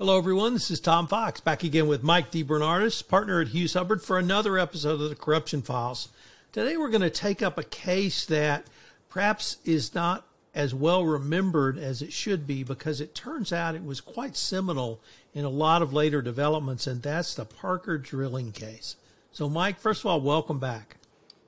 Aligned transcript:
Hello, 0.00 0.16
everyone. 0.16 0.54
This 0.54 0.70
is 0.70 0.80
Tom 0.80 1.06
Fox 1.06 1.40
back 1.40 1.62
again 1.62 1.86
with 1.86 2.02
Mike 2.02 2.30
DeBernardis, 2.30 3.06
partner 3.06 3.42
at 3.42 3.48
Hughes 3.48 3.74
Hubbard, 3.74 4.00
for 4.00 4.18
another 4.18 4.58
episode 4.58 4.98
of 4.98 5.10
the 5.10 5.14
Corruption 5.14 5.60
Files. 5.60 6.08
Today, 6.52 6.78
we're 6.78 6.88
going 6.88 7.02
to 7.02 7.10
take 7.10 7.42
up 7.42 7.58
a 7.58 7.62
case 7.62 8.24
that 8.24 8.64
perhaps 9.10 9.58
is 9.66 9.94
not 9.94 10.26
as 10.54 10.74
well 10.74 11.04
remembered 11.04 11.76
as 11.76 12.00
it 12.00 12.14
should 12.14 12.46
be 12.46 12.64
because 12.64 13.02
it 13.02 13.14
turns 13.14 13.52
out 13.52 13.74
it 13.74 13.84
was 13.84 14.00
quite 14.00 14.38
seminal 14.38 15.02
in 15.34 15.44
a 15.44 15.50
lot 15.50 15.82
of 15.82 15.92
later 15.92 16.22
developments, 16.22 16.86
and 16.86 17.02
that's 17.02 17.34
the 17.34 17.44
Parker 17.44 17.98
drilling 17.98 18.52
case. 18.52 18.96
So, 19.32 19.50
Mike, 19.50 19.78
first 19.78 20.00
of 20.00 20.06
all, 20.06 20.22
welcome 20.22 20.58
back. 20.58 20.96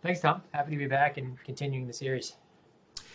Thanks, 0.02 0.20
Tom. 0.20 0.42
Happy 0.52 0.72
to 0.72 0.76
be 0.76 0.86
back 0.86 1.16
and 1.16 1.42
continuing 1.44 1.86
the 1.86 1.94
series. 1.94 2.34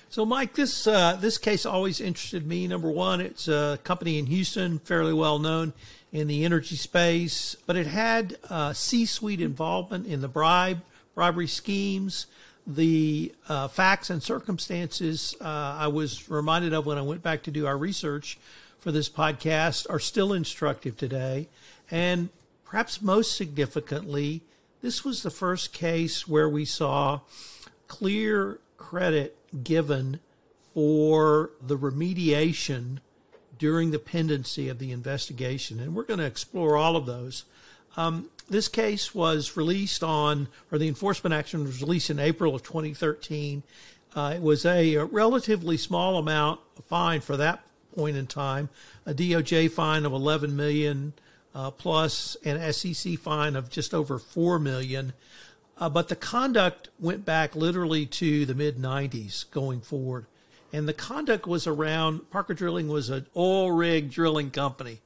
So, 0.09 0.25
Mike, 0.25 0.53
this 0.53 0.87
uh, 0.87 1.17
this 1.19 1.37
case 1.37 1.65
always 1.65 1.99
interested 1.99 2.47
me. 2.47 2.65
Number 2.65 2.89
one, 2.89 3.19
it's 3.19 3.49
a 3.49 3.77
company 3.83 4.17
in 4.17 4.25
Houston, 4.27 4.79
fairly 4.79 5.11
well 5.11 5.37
known 5.37 5.73
in 6.13 6.27
the 6.27 6.45
energy 6.45 6.77
space, 6.77 7.57
but 7.65 7.75
it 7.75 7.87
had 7.87 8.37
uh, 8.49 8.71
C-suite 8.71 9.41
involvement 9.41 10.07
in 10.07 10.21
the 10.21 10.29
bribe 10.29 10.81
bribery 11.13 11.47
schemes. 11.47 12.27
The 12.65 13.35
uh, 13.49 13.67
facts 13.67 14.09
and 14.09 14.23
circumstances 14.23 15.35
uh, 15.41 15.75
I 15.77 15.87
was 15.87 16.29
reminded 16.29 16.73
of 16.73 16.85
when 16.85 16.97
I 16.97 17.01
went 17.01 17.21
back 17.21 17.43
to 17.43 17.51
do 17.51 17.67
our 17.67 17.77
research 17.77 18.39
for 18.79 18.93
this 18.93 19.09
podcast 19.09 19.89
are 19.89 19.99
still 19.99 20.31
instructive 20.31 20.95
today, 20.95 21.49
and 21.91 22.29
perhaps 22.63 23.01
most 23.01 23.35
significantly, 23.35 24.41
this 24.81 25.03
was 25.03 25.23
the 25.23 25.31
first 25.31 25.73
case 25.73 26.29
where 26.29 26.47
we 26.47 26.63
saw 26.63 27.19
clear 27.89 28.59
credit 28.77 29.35
given 29.63 30.19
for 30.73 31.51
the 31.61 31.77
remediation 31.77 32.99
during 33.57 33.91
the 33.91 33.99
pendency 33.99 34.69
of 34.69 34.79
the 34.79 34.91
investigation. 34.91 35.79
And 35.79 35.95
we're 35.95 36.03
going 36.03 36.19
to 36.19 36.25
explore 36.25 36.77
all 36.77 36.95
of 36.95 37.05
those. 37.05 37.45
Um, 37.95 38.29
this 38.49 38.67
case 38.67 39.13
was 39.13 39.57
released 39.57 40.03
on, 40.03 40.47
or 40.71 40.77
the 40.77 40.87
enforcement 40.87 41.33
action 41.33 41.63
was 41.63 41.81
released 41.81 42.09
in 42.09 42.19
April 42.19 42.55
of 42.55 42.63
2013. 42.63 43.63
Uh, 44.15 44.33
it 44.35 44.41
was 44.41 44.65
a, 44.65 44.95
a, 44.95 45.05
relatively 45.05 45.77
small 45.77 46.17
amount 46.17 46.59
fine 46.87 47.21
for 47.21 47.37
that 47.37 47.63
point 47.95 48.15
in 48.15 48.27
time, 48.27 48.69
a 49.05 49.13
DOJ 49.13 49.71
fine 49.71 50.05
of 50.05 50.13
11 50.13 50.55
million 50.55 51.13
uh, 51.55 51.71
plus 51.71 52.37
an 52.45 52.71
SEC 52.71 53.17
fine 53.17 53.55
of 53.55 53.69
just 53.69 53.93
over 53.93 54.19
4 54.19 54.59
million. 54.59 55.13
Uh, 55.79 55.89
but 55.89 56.07
the 56.07 56.15
conduct 56.15 56.89
went 56.99 57.23
back 57.23 57.55
literally 57.55 58.05
to 58.05 58.45
the 58.45 58.55
mid 58.55 58.77
90s 58.77 59.49
going 59.51 59.81
forward. 59.81 60.25
And 60.73 60.87
the 60.87 60.93
conduct 60.93 61.47
was 61.47 61.65
around 61.65 62.29
Parker 62.29 62.53
Drilling 62.53 62.87
was 62.87 63.09
an 63.09 63.25
oil 63.35 63.71
rig 63.71 64.11
drilling 64.11 64.51
company, 64.51 64.99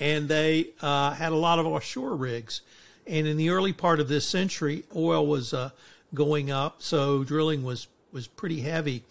and 0.00 0.28
they 0.28 0.70
uh, 0.80 1.12
had 1.12 1.32
a 1.32 1.36
lot 1.36 1.58
of 1.58 1.66
offshore 1.66 2.16
rigs. 2.16 2.62
And 3.06 3.26
in 3.26 3.36
the 3.36 3.50
early 3.50 3.72
part 3.72 4.00
of 4.00 4.08
this 4.08 4.26
century, 4.26 4.84
oil 4.96 5.26
was 5.26 5.54
uh, 5.54 5.70
going 6.14 6.50
up, 6.50 6.82
so 6.82 7.22
drilling 7.22 7.62
was 7.62 7.86
was 8.12 8.26
pretty 8.26 8.60
heavy. 8.60 9.04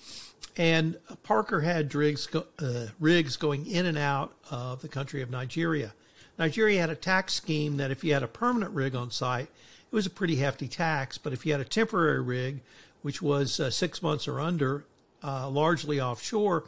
And 0.56 0.98
Parker 1.24 1.62
had 1.62 1.94
rigs, 1.96 2.28
uh, 2.60 2.88
rigs 3.00 3.38
going 3.38 3.66
in 3.66 3.86
and 3.86 3.98
out 3.98 4.34
of 4.52 4.82
the 4.82 4.88
country 4.88 5.22
of 5.22 5.30
Nigeria. 5.30 5.94
Nigeria 6.38 6.80
had 6.80 6.90
a 6.90 6.96
tax 6.96 7.34
scheme 7.34 7.78
that 7.78 7.92
if 7.92 8.04
you 8.04 8.14
had 8.14 8.24
a 8.24 8.28
permanent 8.28 8.72
rig 8.74 8.96
on 8.96 9.12
site, 9.12 9.50
it 9.94 9.96
was 9.96 10.08
a 10.08 10.10
pretty 10.10 10.38
hefty 10.38 10.68
tax. 10.68 11.20
But 11.20 11.34
if 11.34 11.46
you 11.46 11.52
had 11.52 11.62
a 11.62 11.66
temporary 11.66 12.20
rig, 12.20 12.62
which 13.04 13.22
was 13.22 13.60
uh, 13.60 13.70
six 13.70 14.02
months 14.02 14.28
or 14.28 14.40
under, 14.40 14.86
uh, 15.24 15.48
largely 15.48 16.02
offshore, 16.02 16.64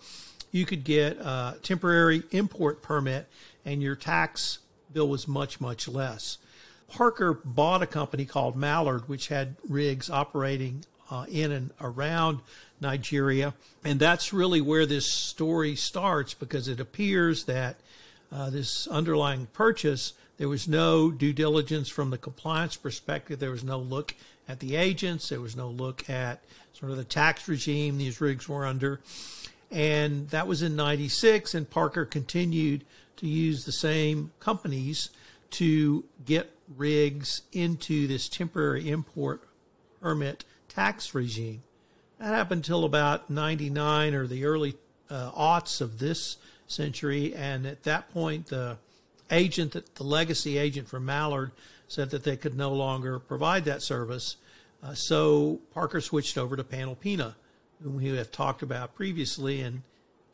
you 0.52 0.64
could 0.64 0.84
get 0.84 1.18
a 1.18 1.58
temporary 1.64 2.22
import 2.30 2.84
permit 2.84 3.28
and 3.66 3.82
your 3.82 3.96
tax 3.96 4.60
bill 4.94 5.10
was 5.10 5.28
much, 5.28 5.60
much 5.60 5.88
less. 5.88 6.38
Parker 6.88 7.34
bought 7.34 7.82
a 7.82 7.88
company 7.88 8.26
called 8.26 8.56
Mallard, 8.56 9.10
which 9.10 9.30
had 9.30 9.56
rigs 9.68 10.08
operating 10.08 10.86
uh, 11.10 11.26
in 11.28 11.52
and 11.52 11.72
around 11.82 12.42
Nigeria. 12.80 13.56
And 13.84 14.00
that's 14.00 14.34
really 14.34 14.62
where 14.62 14.86
this 14.86 15.12
story 15.12 15.76
starts 15.76 16.36
because 16.36 16.68
it 16.68 16.80
appears 16.80 17.46
that 17.46 17.78
uh, 18.32 18.52
this 18.52 18.88
underlying 18.88 19.48
purchase 19.48 20.14
there 20.38 20.50
was 20.50 20.68
no 20.68 21.12
due 21.12 21.34
diligence 21.34 21.90
from 21.90 22.10
the 22.10 22.18
compliance 22.18 22.76
perspective. 22.76 23.40
There 23.40 23.52
was 23.52 23.64
no 23.64 23.80
look 23.80 24.16
at 24.48 24.60
the 24.60 24.76
agents. 24.76 25.30
There 25.30 25.42
was 25.42 25.56
no 25.56 25.70
look 25.70 26.10
at 26.10 26.44
sort 26.74 26.92
of 26.92 26.98
the 26.98 27.04
tax 27.04 27.48
regime 27.48 27.98
these 27.98 28.20
rigs 28.20 28.50
were 28.50 28.66
under. 28.66 29.00
And 29.72 30.30
that 30.30 30.48
was 30.48 30.62
in 30.62 30.76
96, 30.76 31.54
and 31.54 31.70
Parker 31.70 32.06
continued 32.06 32.86
to 33.18 33.28
use 33.28 33.66
the 33.66 33.72
same 33.72 34.32
companies 34.40 35.10
to 35.52 36.04
get 36.26 36.52
rigs 36.76 37.42
into 37.52 38.08
this 38.08 38.28
temporary 38.28 38.90
import 38.90 39.42
permit 40.02 40.44
tax 40.68 41.16
regime. 41.16 41.64
That 42.20 42.34
happened 42.34 42.60
until 42.60 42.86
about 42.86 43.30
99 43.30 44.14
or 44.14 44.28
the 44.28 44.46
early 44.46 44.76
uh, 45.10 45.32
aughts 45.32 45.82
of 45.82 46.00
this 46.00 46.38
century. 46.68 47.34
And 47.34 47.66
at 47.66 47.84
that 47.84 48.12
point, 48.14 48.48
the 48.48 48.78
agent, 49.32 49.74
that 49.74 49.96
the 49.96 50.04
legacy 50.04 50.58
agent 50.58 50.88
from 50.88 51.06
Mallard, 51.06 51.52
said 51.88 52.10
that 52.10 52.24
they 52.24 52.38
could 52.38 52.56
no 52.56 52.74
longer 52.74 53.20
provide 53.20 53.66
that 53.66 53.82
service. 53.82 54.38
Uh, 54.84 54.94
so 54.94 55.60
Parker 55.74 56.02
switched 56.02 56.38
over 56.38 56.56
to 56.56 56.64
Panalpina, 56.64 57.36
whom 57.84 57.98
we 57.98 58.16
have 58.16 58.32
talked 58.32 58.62
about 58.62 58.96
previously, 58.96 59.62
and 59.62 59.84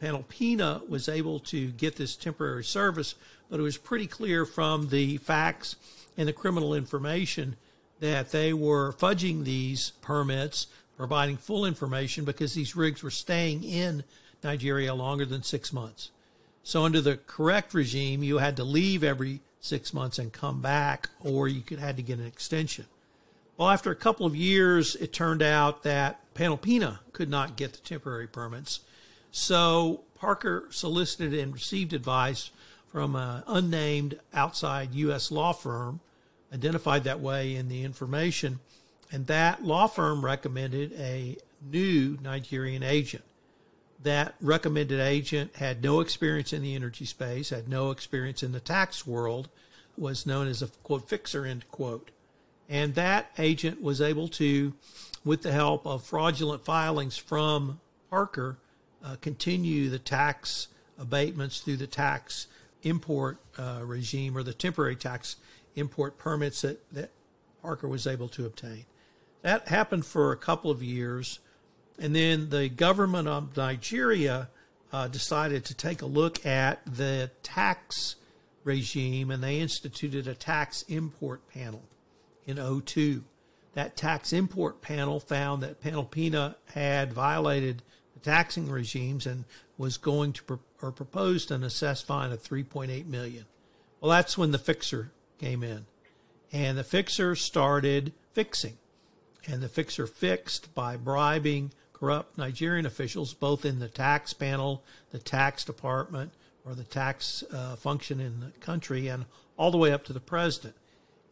Panalpina 0.02 0.88
was 0.90 1.07
able 1.07 1.40
to 1.40 1.68
get 1.72 1.96
this 1.96 2.16
temporary 2.16 2.63
service, 2.63 3.16
but 3.50 3.59
it 3.59 3.63
was 3.63 3.78
pretty 3.78 4.07
clear 4.07 4.46
from 4.46 4.90
the 4.90 5.18
facts 5.18 5.75
and 6.18 6.28
the 6.28 6.34
criminal 6.34 6.73
information 6.73 7.56
that 8.00 8.31
they 8.31 8.52
were 8.52 8.94
fudging 8.94 9.44
these 9.44 9.91
permits, 10.02 10.68
providing 10.97 11.38
full 11.38 11.66
information 11.66 12.25
because 12.25 12.53
these 12.53 12.75
rigs 12.75 13.03
were 13.03 13.12
staying 13.12 13.63
in 13.63 14.03
Nigeria 14.44 14.94
longer 14.94 15.25
than 15.25 15.44
six 15.44 15.72
months. 15.72 16.09
So 16.63 16.83
under 16.83 17.01
the 17.01 17.17
correct 17.17 17.73
regime, 17.73 18.23
you 18.23 18.38
had 18.38 18.55
to 18.57 18.63
leave 18.63 19.03
every 19.03 19.41
six 19.59 19.94
months 19.94 20.19
and 20.19 20.31
come 20.31 20.61
back, 20.61 21.09
or 21.19 21.47
you 21.47 21.61
could 21.61 21.79
had 21.79 21.97
to 21.97 22.03
get 22.03 22.19
an 22.19 22.25
extension. 22.25 22.85
Well, 23.57 23.69
after 23.69 23.91
a 23.91 23.95
couple 23.95 24.25
of 24.25 24.35
years, 24.35 24.95
it 24.95 25.13
turned 25.13 25.41
out 25.41 25.83
that 25.83 26.19
Panalpina 26.33 26.99
could 27.13 27.29
not 27.29 27.57
get 27.57 27.73
the 27.73 27.79
temporary 27.79 28.27
permits. 28.27 28.81
So 29.31 30.01
Parker 30.16 30.67
solicited 30.72 31.33
and 31.33 31.53
received 31.53 31.94
advice 31.94 32.51
from 32.91 33.16
an 33.16 33.43
unnamed 33.47 34.19
outside 34.33 34.93
U.S. 34.95 35.31
law 35.31 35.53
firm, 35.53 35.99
identified 36.53 37.03
that 37.05 37.19
way 37.19 37.55
in 37.55 37.69
the 37.69 37.83
information, 37.83 38.59
and 39.11 39.28
that 39.28 39.63
law 39.63 39.88
firm 39.88 40.25
recommended 40.25 40.93
a 40.93 41.38
new 41.61 42.17
Nigerian 42.22 42.83
agent 42.83 43.23
that 44.03 44.35
recommended 44.41 45.00
agent 45.00 45.56
had 45.57 45.84
no 45.84 46.00
experience 46.00 46.53
in 46.53 46.62
the 46.62 46.75
energy 46.75 47.06
space, 47.06 47.50
had 47.50 47.67
no 47.67 47.91
experience 47.91 48.41
in 48.44 48.51
the 48.51 48.59
tax 48.59 49.06
world, 49.06 49.50
was 49.97 50.25
known 50.25 50.47
as 50.47 50.62
a 50.62 50.67
quote 50.84 51.07
fixer 51.07 51.45
end 51.45 51.69
quote. 51.69 52.11
And 52.69 52.95
that 52.95 53.31
agent 53.38 53.81
was 53.81 54.01
able 54.01 54.28
to, 54.29 54.73
with 55.25 55.41
the 55.41 55.51
help 55.51 55.85
of 55.85 56.03
fraudulent 56.03 56.63
filings 56.63 57.17
from 57.17 57.79
Parker, 58.09 58.57
uh, 59.03 59.17
continue 59.22 59.90
the 59.90 60.00
tax 60.00 60.67
abatements 60.97 61.59
through 61.59 61.78
the 61.78 61.88
tax 61.88 62.47
import 62.84 63.38
uh, 63.57 63.81
regime 63.84 64.38
or 64.38 64.44
the 64.44 64.53
temporary 64.53 64.95
tax 64.95 65.35
import 65.75 66.17
permits 66.17 66.61
that, 66.61 66.79
that 66.91 67.09
Parker 67.61 67.88
was 67.88 68.07
able 68.07 68.29
to 68.29 68.45
obtain. 68.45 68.85
That 69.41 69.67
happened 69.67 70.06
for 70.06 70.31
a 70.31 70.38
couple 70.38 70.72
of 70.72 70.84
years. 70.84 71.40
And 72.00 72.16
then 72.16 72.50
the 72.50 72.69
government 72.69 73.28
of 73.28 73.56
Nigeria 73.56 74.49
uh, 74.91 75.08
decided 75.08 75.66
to 75.66 75.73
take 75.73 76.02
a 76.02 76.05
look 76.05 76.46
at 76.46 76.82
the 76.85 77.32
tax 77.43 78.16
regime 78.64 79.32
and 79.32 79.43
they 79.43 79.59
instituted 79.59 80.28
a 80.28 80.35
tax 80.35 80.84
import 80.88 81.47
panel 81.49 81.84
in 82.46 82.58
02. 82.58 83.23
That 83.73 83.96
tax 83.96 84.34
import 84.34 84.82
panel 84.82 85.20
found 85.20 85.64
that 85.64 85.82
Panalpina 85.82 86.55
had 86.73 87.14
violated 87.14 87.82
the 88.14 88.20
taxing 88.20 88.70
regimes 88.70 89.26
and 89.26 89.46
was 89.78 89.97
going 89.97 90.34
to 90.34 90.43
pro- 90.43 90.59
or 90.82 90.91
proposed 90.91 91.52
an 91.52 91.64
assessed 91.64 92.05
fine 92.05 92.32
of 92.32 92.43
3.8 92.43 93.05
million. 93.05 93.46
Well, 93.99 94.11
that's 94.11 94.38
when 94.38 94.52
the 94.52 94.58
fixer 94.58 95.11
came 95.40 95.64
in. 95.64 95.85
And 96.52 96.78
the 96.78 96.84
fixer 96.84 97.35
started 97.35 98.11
fixing. 98.34 98.78
And 99.47 99.61
the 99.61 99.70
fixer 99.70 100.05
fixed 100.05 100.76
by 100.76 100.97
bribing 100.97 101.72
corrupt 102.02 102.36
Nigerian 102.36 102.88
officials, 102.88 103.36
both 103.36 103.64
in 103.64 103.78
the 103.78 103.88
tax 103.88 104.34
panel, 104.34 104.84
the 105.12 105.20
tax 105.20 105.64
department, 105.64 106.32
or 106.66 106.74
the 106.74 106.84
tax 106.84 107.44
uh, 107.53 107.76
function 107.76 108.20
in 108.20 108.40
the 108.40 108.50
country, 108.59 109.08
and 109.08 109.26
all 109.56 109.70
the 109.70 109.78
way 109.78 109.92
up 109.92 110.03
to 110.06 110.14
the 110.14 110.20
president. 110.20 110.74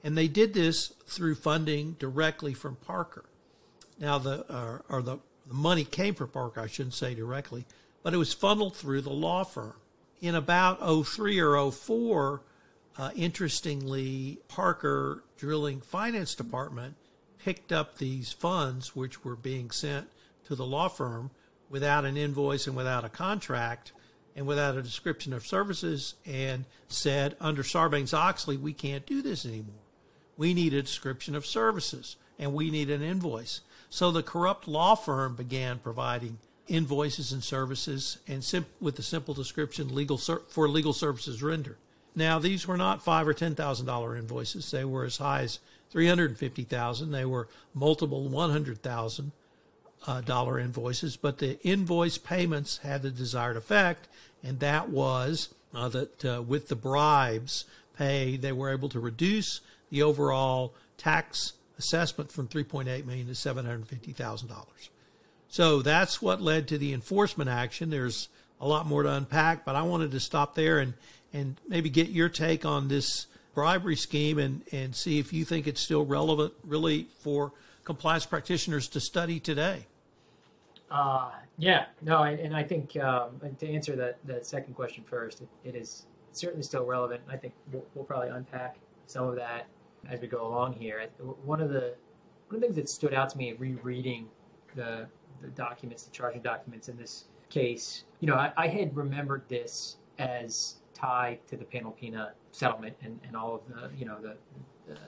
And 0.04 0.16
they 0.16 0.28
did 0.28 0.54
this 0.54 0.94
through 1.08 1.36
funding 1.36 1.94
directly 1.94 2.54
from 2.54 2.76
Parker. 2.76 3.26
Now, 4.00 4.20
the 4.20 4.46
uh, 4.48 4.78
or 4.90 5.02
the, 5.02 5.18
the 5.48 5.56
money 5.56 5.84
came 5.84 6.14
from 6.14 6.30
Parker, 6.30 6.62
I 6.62 6.68
shouldn't 6.68 6.94
say 6.94 7.16
directly, 7.16 7.66
but 8.04 8.14
it 8.14 8.18
was 8.18 8.34
funneled 8.34 8.76
through 8.76 9.02
the 9.02 9.10
law 9.10 9.44
firm. 9.44 9.74
In 10.22 10.36
about 10.36 10.82
03 11.06 11.40
or 11.40 11.72
04, 11.72 12.42
uh, 12.96 13.10
interestingly, 13.16 14.38
Parker 14.48 15.24
Drilling 15.38 15.82
Finance 15.82 16.36
Department 16.36 16.96
picked 17.44 17.72
up 17.72 17.98
these 17.98 18.32
funds, 18.32 18.96
which 18.96 19.26
were 19.26 19.36
being 19.36 19.72
sent 19.72 20.10
to 20.50 20.56
the 20.56 20.66
law 20.66 20.90
firm 20.90 21.32
without 21.70 22.04
an 22.04 22.18
invoice 22.18 22.68
and 22.68 22.76
without 22.76 23.06
a 23.06 23.10
contract 23.10 23.94
and 24.36 24.46
without 24.46 24.76
a 24.76 24.82
description 24.82 25.32
of 25.32 25.46
services, 25.46 26.16
and 26.26 26.66
said, 26.88 27.36
under 27.40 27.64
Sarbanes 27.64 28.14
Oxley, 28.14 28.58
we 28.58 28.74
can't 28.74 29.06
do 29.06 29.22
this 29.22 29.46
anymore. 29.46 29.84
We 30.38 30.54
need 30.54 30.74
a 30.74 30.82
description 30.82 31.36
of 31.36 31.46
services 31.46 32.16
and 32.38 32.54
we 32.54 32.72
need 32.72 32.90
an 32.90 33.02
invoice. 33.02 33.62
So 33.90 34.12
the 34.12 34.24
corrupt 34.24 34.68
law 34.68 34.96
firm 34.96 35.36
began 35.36 35.80
providing 35.80 36.40
invoices 36.68 37.32
and 37.32 37.44
services 37.44 38.20
and 38.28 38.44
sim- 38.44 38.66
with 38.80 38.96
the 38.96 39.04
simple 39.04 39.34
description 39.34 39.94
legal 39.94 40.18
ser- 40.18 40.44
for 40.48 40.68
legal 40.68 40.94
services 40.94 41.44
rendered. 41.44 41.78
Now 42.16 42.40
these 42.40 42.68
were 42.68 42.78
not 42.78 43.04
five 43.04 43.28
or 43.28 43.34
ten 43.34 43.56
thousand 43.56 43.86
dollar 43.88 44.16
invoices. 44.16 44.72
They 44.72 44.86
were 44.86 45.06
as 45.06 45.18
high 45.18 45.42
as 45.42 45.60
three 45.90 46.08
hundred 46.08 46.38
fifty 46.38 46.64
thousand. 46.64 47.12
They 47.12 47.26
were 47.26 47.48
multiple 47.74 48.28
one 48.30 48.52
hundred 48.52 48.82
thousand 48.82 49.32
uh, 50.08 50.22
dollar 50.22 50.60
invoices. 50.60 51.18
But 51.18 51.40
the 51.40 51.60
invoice 51.62 52.18
payments 52.18 52.78
had 52.78 53.02
the 53.02 53.12
desired 53.12 53.58
effect, 53.58 54.08
and 54.44 54.60
that 54.60 54.90
was 54.90 55.50
uh, 55.74 55.90
that 55.90 56.26
uh, 56.26 56.42
with 56.42 56.68
the 56.68 56.76
bribes 56.76 57.66
paid, 57.98 58.42
they 58.42 58.52
were 58.52 58.72
able 58.72 58.90
to 58.90 59.00
reduce 59.00 59.62
the 59.90 60.02
overall 60.02 60.74
tax 60.98 61.54
assessment 61.78 62.32
from 62.32 62.48
3.8 62.48 63.06
million 63.06 63.28
to 63.28 63.36
750,000 63.36 64.48
dollars. 64.48 64.90
So 65.48 65.82
that's 65.82 66.22
what 66.22 66.42
led 66.42 66.68
to 66.68 66.78
the 66.78 66.94
enforcement 66.94 67.50
action. 67.50 67.90
There's 67.90 68.30
a 68.62 68.68
lot 68.68 68.86
more 68.86 69.04
to 69.04 69.12
unpack, 69.12 69.66
but 69.66 69.76
I 69.76 69.82
wanted 69.82 70.12
to 70.12 70.20
stop 70.20 70.56
there 70.56 70.80
and 70.80 70.94
and 71.32 71.58
maybe 71.68 71.90
get 71.90 72.10
your 72.10 72.30
take 72.30 72.66
on 72.66 72.88
this 72.88 73.28
bribery 73.54 73.96
scheme 73.96 74.38
and 74.38 74.62
and 74.72 74.96
see 74.96 75.20
if 75.20 75.34
you 75.34 75.46
think 75.46 75.68
it's 75.68 75.82
still 75.82 76.06
relevant, 76.06 76.54
really, 76.64 77.08
for 77.20 77.52
compliance 77.90 78.24
practitioners 78.24 78.88
to 78.88 79.00
study 79.00 79.40
today. 79.40 79.88
Uh, 80.92 81.32
yeah, 81.58 81.86
no, 82.04 82.22
and, 82.22 82.40
and 82.40 82.56
I 82.56 82.62
think 82.62 82.96
um, 82.98 83.42
to 83.58 83.68
answer 83.68 83.96
that 83.96 84.20
that 84.26 84.46
second 84.46 84.76
question 84.76 85.04
first, 85.04 85.42
it, 85.42 85.48
it 85.64 85.76
is 85.76 86.06
certainly 86.32 86.62
still 86.62 86.86
relevant. 86.86 87.24
I 87.28 87.36
think 87.36 87.56
we'll, 87.72 87.84
we'll 87.96 88.06
probably 88.06 88.30
unpack 88.30 88.78
some 89.08 89.28
of 89.28 89.36
that 89.38 89.66
as 90.08 90.22
we 90.22 90.28
go 90.28 90.46
along 90.46 90.74
here. 90.74 91.04
One 91.44 91.62
of 91.62 91.72
the 91.72 91.96
one 92.50 92.58
of 92.58 92.62
the 92.62 92.68
things 92.68 92.76
that 92.76 92.90
stood 92.90 93.16
out 93.16 93.30
to 93.32 93.38
me 93.40 93.54
rereading 93.54 94.28
the 94.76 95.08
the 95.42 95.48
documents, 95.48 96.04
the 96.04 96.12
charging 96.12 96.44
documents 96.44 96.90
in 96.90 96.96
this 96.98 97.26
case, 97.50 98.04
you 98.20 98.28
know, 98.28 98.36
I, 98.36 98.52
I 98.56 98.68
had 98.68 98.96
remembered 98.96 99.42
this 99.50 99.98
as 100.20 100.76
tied 100.94 101.40
to 101.48 101.58
the 101.58 101.66
Panel 101.66 101.96
Panalpina 102.00 102.34
settlement 102.52 102.96
and, 103.02 103.20
and 103.26 103.36
all 103.36 103.56
of 103.56 103.62
the, 103.68 103.90
you 103.98 104.06
know, 104.06 104.18
the, 104.22 104.36
the 104.88 105.00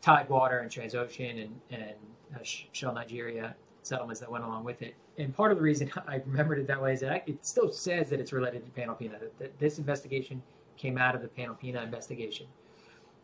Tidewater 0.00 0.60
and 0.60 0.70
Transocean 0.70 1.42
and, 1.42 1.60
and 1.70 1.94
uh, 2.34 2.38
Shell 2.42 2.94
Nigeria 2.94 3.54
settlements 3.82 4.20
that 4.20 4.30
went 4.30 4.44
along 4.44 4.64
with 4.64 4.82
it. 4.82 4.94
And 5.18 5.34
part 5.34 5.52
of 5.52 5.58
the 5.58 5.62
reason 5.62 5.90
I 6.08 6.16
remembered 6.26 6.58
it 6.58 6.66
that 6.66 6.80
way 6.80 6.92
is 6.92 7.00
that 7.00 7.28
it 7.28 7.44
still 7.44 7.72
says 7.72 8.10
that 8.10 8.20
it's 8.20 8.32
related 8.32 8.64
to 8.64 8.80
Panalpina, 8.80 9.20
that, 9.20 9.38
that 9.38 9.58
this 9.58 9.78
investigation 9.78 10.42
came 10.76 10.98
out 10.98 11.14
of 11.14 11.22
the 11.22 11.28
Panalpina 11.28 11.82
investigation. 11.82 12.46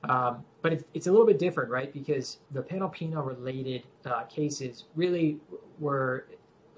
Um, 0.04 0.44
but 0.62 0.72
it's, 0.72 0.84
it's 0.94 1.06
a 1.06 1.10
little 1.12 1.26
bit 1.26 1.38
different, 1.38 1.70
right? 1.70 1.92
Because 1.92 2.38
the 2.50 2.62
Panalpina 2.62 3.24
related 3.24 3.84
uh, 4.04 4.22
cases 4.24 4.84
really 4.96 5.38
were, 5.78 6.26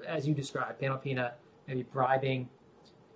as 0.07 0.27
you 0.27 0.35
described, 0.35 0.81
Panalpina 0.81 1.33
maybe 1.67 1.85
bribing 1.85 2.49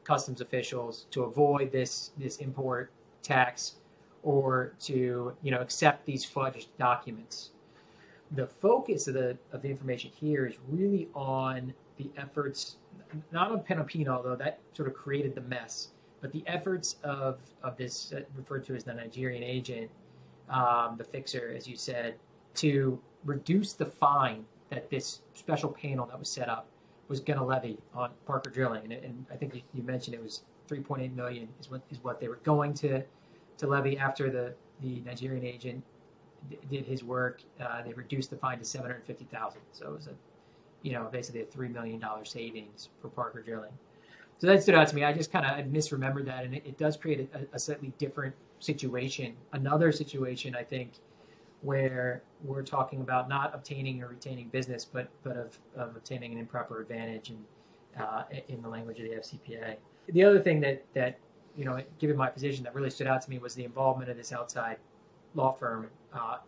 customs 0.04 0.40
officials 0.40 1.06
to 1.10 1.24
avoid 1.24 1.70
this 1.70 2.12
this 2.16 2.38
import 2.38 2.90
tax 3.22 3.76
or 4.22 4.72
to 4.80 5.34
you 5.42 5.50
know 5.50 5.60
accept 5.60 6.06
these 6.06 6.24
fudged 6.24 6.68
documents. 6.78 7.50
The 8.32 8.46
focus 8.46 9.08
of 9.08 9.14
the 9.14 9.38
of 9.52 9.62
the 9.62 9.70
information 9.70 10.10
here 10.14 10.46
is 10.46 10.56
really 10.68 11.08
on 11.14 11.72
the 11.96 12.10
efforts, 12.16 12.76
not 13.32 13.50
on 13.50 13.60
Panalpina, 13.60 14.08
although 14.08 14.36
that 14.36 14.60
sort 14.74 14.88
of 14.88 14.94
created 14.94 15.34
the 15.34 15.40
mess, 15.42 15.88
but 16.20 16.32
the 16.32 16.44
efforts 16.46 16.96
of, 17.02 17.38
of 17.62 17.76
this 17.76 18.12
uh, 18.12 18.20
referred 18.36 18.64
to 18.66 18.74
as 18.74 18.84
the 18.84 18.94
Nigerian 18.94 19.42
agent, 19.42 19.90
um, 20.48 20.96
the 20.96 21.04
fixer, 21.04 21.52
as 21.56 21.66
you 21.66 21.76
said, 21.76 22.16
to 22.54 23.00
reduce 23.24 23.72
the 23.72 23.86
fine 23.86 24.44
that 24.70 24.90
this 24.90 25.22
special 25.34 25.70
panel 25.70 26.06
that 26.06 26.18
was 26.18 26.28
set 26.28 26.48
up 26.48 26.68
was 27.08 27.20
going 27.20 27.38
to 27.38 27.44
levy 27.44 27.78
on 27.94 28.10
Parker 28.26 28.50
Drilling, 28.50 28.84
and, 28.84 28.92
and 28.92 29.26
I 29.32 29.36
think 29.36 29.62
you 29.72 29.82
mentioned 29.82 30.14
it 30.14 30.22
was 30.22 30.42
3.8 30.68 31.14
million 31.14 31.48
is 31.58 31.70
what 31.70 31.80
is 31.90 31.98
what 32.04 32.20
they 32.20 32.28
were 32.28 32.40
going 32.44 32.74
to 32.74 33.02
to 33.56 33.66
levy 33.66 33.98
after 33.98 34.30
the 34.30 34.54
the 34.82 35.00
Nigerian 35.00 35.44
agent 35.44 35.82
did 36.70 36.86
his 36.86 37.04
work. 37.04 37.42
Uh, 37.60 37.82
they 37.82 37.92
reduced 37.92 38.30
the 38.30 38.36
fine 38.36 38.58
to 38.58 38.64
750,000, 38.64 39.60
so 39.72 39.86
it 39.86 39.92
was 39.92 40.06
a 40.06 40.14
you 40.82 40.92
know 40.92 41.08
basically 41.10 41.42
a 41.42 41.46
three 41.46 41.68
million 41.68 41.98
dollar 41.98 42.24
savings 42.24 42.88
for 43.00 43.08
Parker 43.08 43.42
Drilling. 43.42 43.72
So 44.38 44.46
that 44.46 44.62
stood 44.62 44.76
out 44.76 44.86
to 44.88 44.94
me. 44.94 45.04
I 45.04 45.12
just 45.12 45.32
kind 45.32 45.44
of 45.44 45.66
misremembered 45.66 46.26
that, 46.26 46.44
and 46.44 46.54
it, 46.54 46.62
it 46.64 46.78
does 46.78 46.96
create 46.96 47.28
a, 47.34 47.56
a, 47.56 47.58
slightly 47.58 47.92
different 47.98 48.36
situation. 48.60 49.34
Another 49.52 49.90
situation, 49.90 50.54
I 50.54 50.62
think, 50.62 50.92
where 51.62 52.22
we're 52.44 52.62
talking 52.62 53.00
about 53.00 53.28
not 53.28 53.52
obtaining 53.52 54.00
or 54.00 54.08
retaining 54.08 54.48
business, 54.48 54.84
but 54.84 55.08
but 55.24 55.36
of, 55.36 55.58
of 55.74 55.96
obtaining 55.96 56.32
an 56.32 56.38
improper 56.38 56.80
advantage, 56.80 57.30
and 57.30 57.44
uh, 58.00 58.22
in 58.48 58.62
the 58.62 58.68
language 58.68 59.00
of 59.00 59.06
the 59.06 59.16
FCPA. 59.16 59.76
The 60.10 60.22
other 60.22 60.40
thing 60.40 60.60
that 60.60 60.84
that 60.94 61.18
you 61.56 61.64
know, 61.64 61.82
given 61.98 62.16
my 62.16 62.28
position, 62.28 62.62
that 62.62 62.74
really 62.74 62.90
stood 62.90 63.08
out 63.08 63.20
to 63.22 63.30
me 63.30 63.38
was 63.38 63.54
the 63.54 63.64
involvement 63.64 64.08
of 64.08 64.16
this 64.16 64.32
outside 64.32 64.76
law 65.34 65.52
firm 65.52 65.88
uh, 66.12 66.38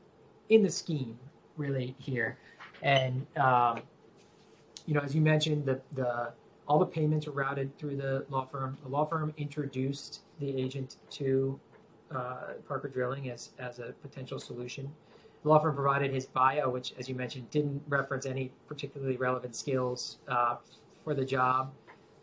in 0.48 0.62
the 0.62 0.70
scheme, 0.70 1.18
really 1.56 1.94
here, 1.98 2.36
and 2.82 3.26
um, 3.36 3.82
you 4.86 4.94
know, 4.94 5.00
as 5.00 5.14
you 5.14 5.20
mentioned, 5.20 5.64
the 5.64 5.80
the 5.94 6.32
all 6.70 6.78
the 6.78 6.86
payments 6.86 7.26
were 7.26 7.32
routed 7.32 7.76
through 7.78 7.96
the 7.96 8.24
law 8.30 8.46
firm. 8.46 8.78
The 8.84 8.88
law 8.88 9.04
firm 9.04 9.34
introduced 9.36 10.20
the 10.38 10.56
agent 10.56 10.96
to 11.10 11.58
uh, 12.14 12.54
Parker 12.68 12.86
Drilling 12.86 13.28
as, 13.28 13.50
as 13.58 13.80
a 13.80 13.92
potential 14.02 14.38
solution. 14.38 14.88
The 15.42 15.48
law 15.48 15.58
firm 15.58 15.74
provided 15.74 16.14
his 16.14 16.26
bio, 16.26 16.70
which, 16.70 16.94
as 16.96 17.08
you 17.08 17.16
mentioned, 17.16 17.50
didn't 17.50 17.82
reference 17.88 18.24
any 18.24 18.52
particularly 18.68 19.16
relevant 19.16 19.56
skills 19.56 20.18
uh, 20.28 20.56
for 21.02 21.12
the 21.12 21.24
job. 21.24 21.72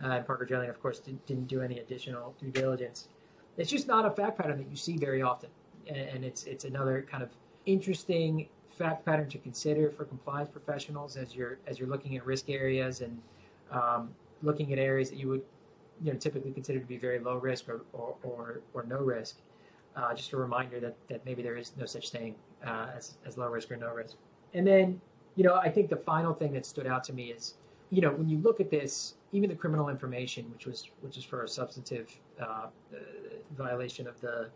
Uh, 0.01 0.11
and 0.11 0.25
Parker 0.25 0.45
Drilling, 0.45 0.69
of 0.69 0.81
course, 0.81 0.99
didn't, 0.99 1.25
didn't 1.25 1.47
do 1.47 1.61
any 1.61 1.79
additional 1.79 2.33
due 2.39 2.51
diligence. 2.51 3.09
It's 3.57 3.71
just 3.71 3.87
not 3.87 4.05
a 4.05 4.11
fact 4.11 4.37
pattern 4.37 4.59
that 4.59 4.69
you 4.69 4.77
see 4.77 4.95
very 4.95 5.21
often, 5.21 5.49
and, 5.89 6.23
it's 6.23 6.43
it's 6.43 6.65
another 6.65 7.05
kind 7.09 7.23
of 7.23 7.29
interesting 7.65 8.47
fact 8.69 9.05
pattern 9.05 9.29
to 9.29 9.37
consider 9.37 9.89
for 9.89 10.05
compliance 10.05 10.49
professionals 10.49 11.17
as 11.17 11.35
you're 11.35 11.57
as 11.67 11.79
you're 11.79 11.89
looking 11.89 12.15
at 12.17 12.25
risk 12.25 12.49
areas 12.49 13.01
and 13.01 13.19
um, 13.71 14.09
looking 14.43 14.71
at 14.73 14.79
areas 14.79 15.09
that 15.09 15.17
you 15.17 15.27
would 15.29 15.41
you 16.03 16.11
know 16.11 16.17
typically 16.17 16.51
consider 16.51 16.79
to 16.79 16.85
be 16.85 16.97
very 16.97 17.19
low 17.19 17.37
risk 17.37 17.69
or 17.69 17.81
or, 17.93 18.15
or, 18.23 18.61
or 18.73 18.83
no 18.83 18.99
risk. 18.99 19.37
Uh, 19.95 20.13
just 20.13 20.31
a 20.31 20.37
reminder 20.37 20.79
that, 20.79 20.95
that 21.07 21.25
maybe 21.25 21.41
there 21.41 21.57
is 21.57 21.71
no 21.75 21.83
such 21.83 22.11
thing 22.11 22.35
uh, 22.63 22.85
as, 22.95 23.15
as 23.25 23.35
low 23.35 23.47
risk 23.47 23.71
or 23.71 23.77
no 23.77 23.91
risk. 23.91 24.15
And 24.53 24.65
then, 24.67 25.01
you 25.35 25.43
know, 25.43 25.55
I 25.55 25.69
think 25.69 25.89
the 25.89 25.95
final 25.97 26.35
thing 26.35 26.53
that 26.53 26.67
stood 26.67 26.85
out 26.85 27.03
to 27.05 27.13
me 27.13 27.31
is, 27.31 27.55
you 27.89 28.01
know, 28.01 28.11
when 28.11 28.29
you 28.29 28.37
look 28.37 28.59
at 28.59 28.69
this, 28.69 29.15
even 29.31 29.49
the 29.49 29.55
criminal 29.55 29.89
information, 29.89 30.51
which 30.51 30.67
was 30.67 30.87
which 31.01 31.17
is 31.17 31.23
for 31.23 31.43
a 31.43 31.47
substantive 31.47 32.15
uh, 32.39 32.43
uh 32.43 32.67
violation 33.57 34.07
of 34.07 34.21
the 34.21 34.49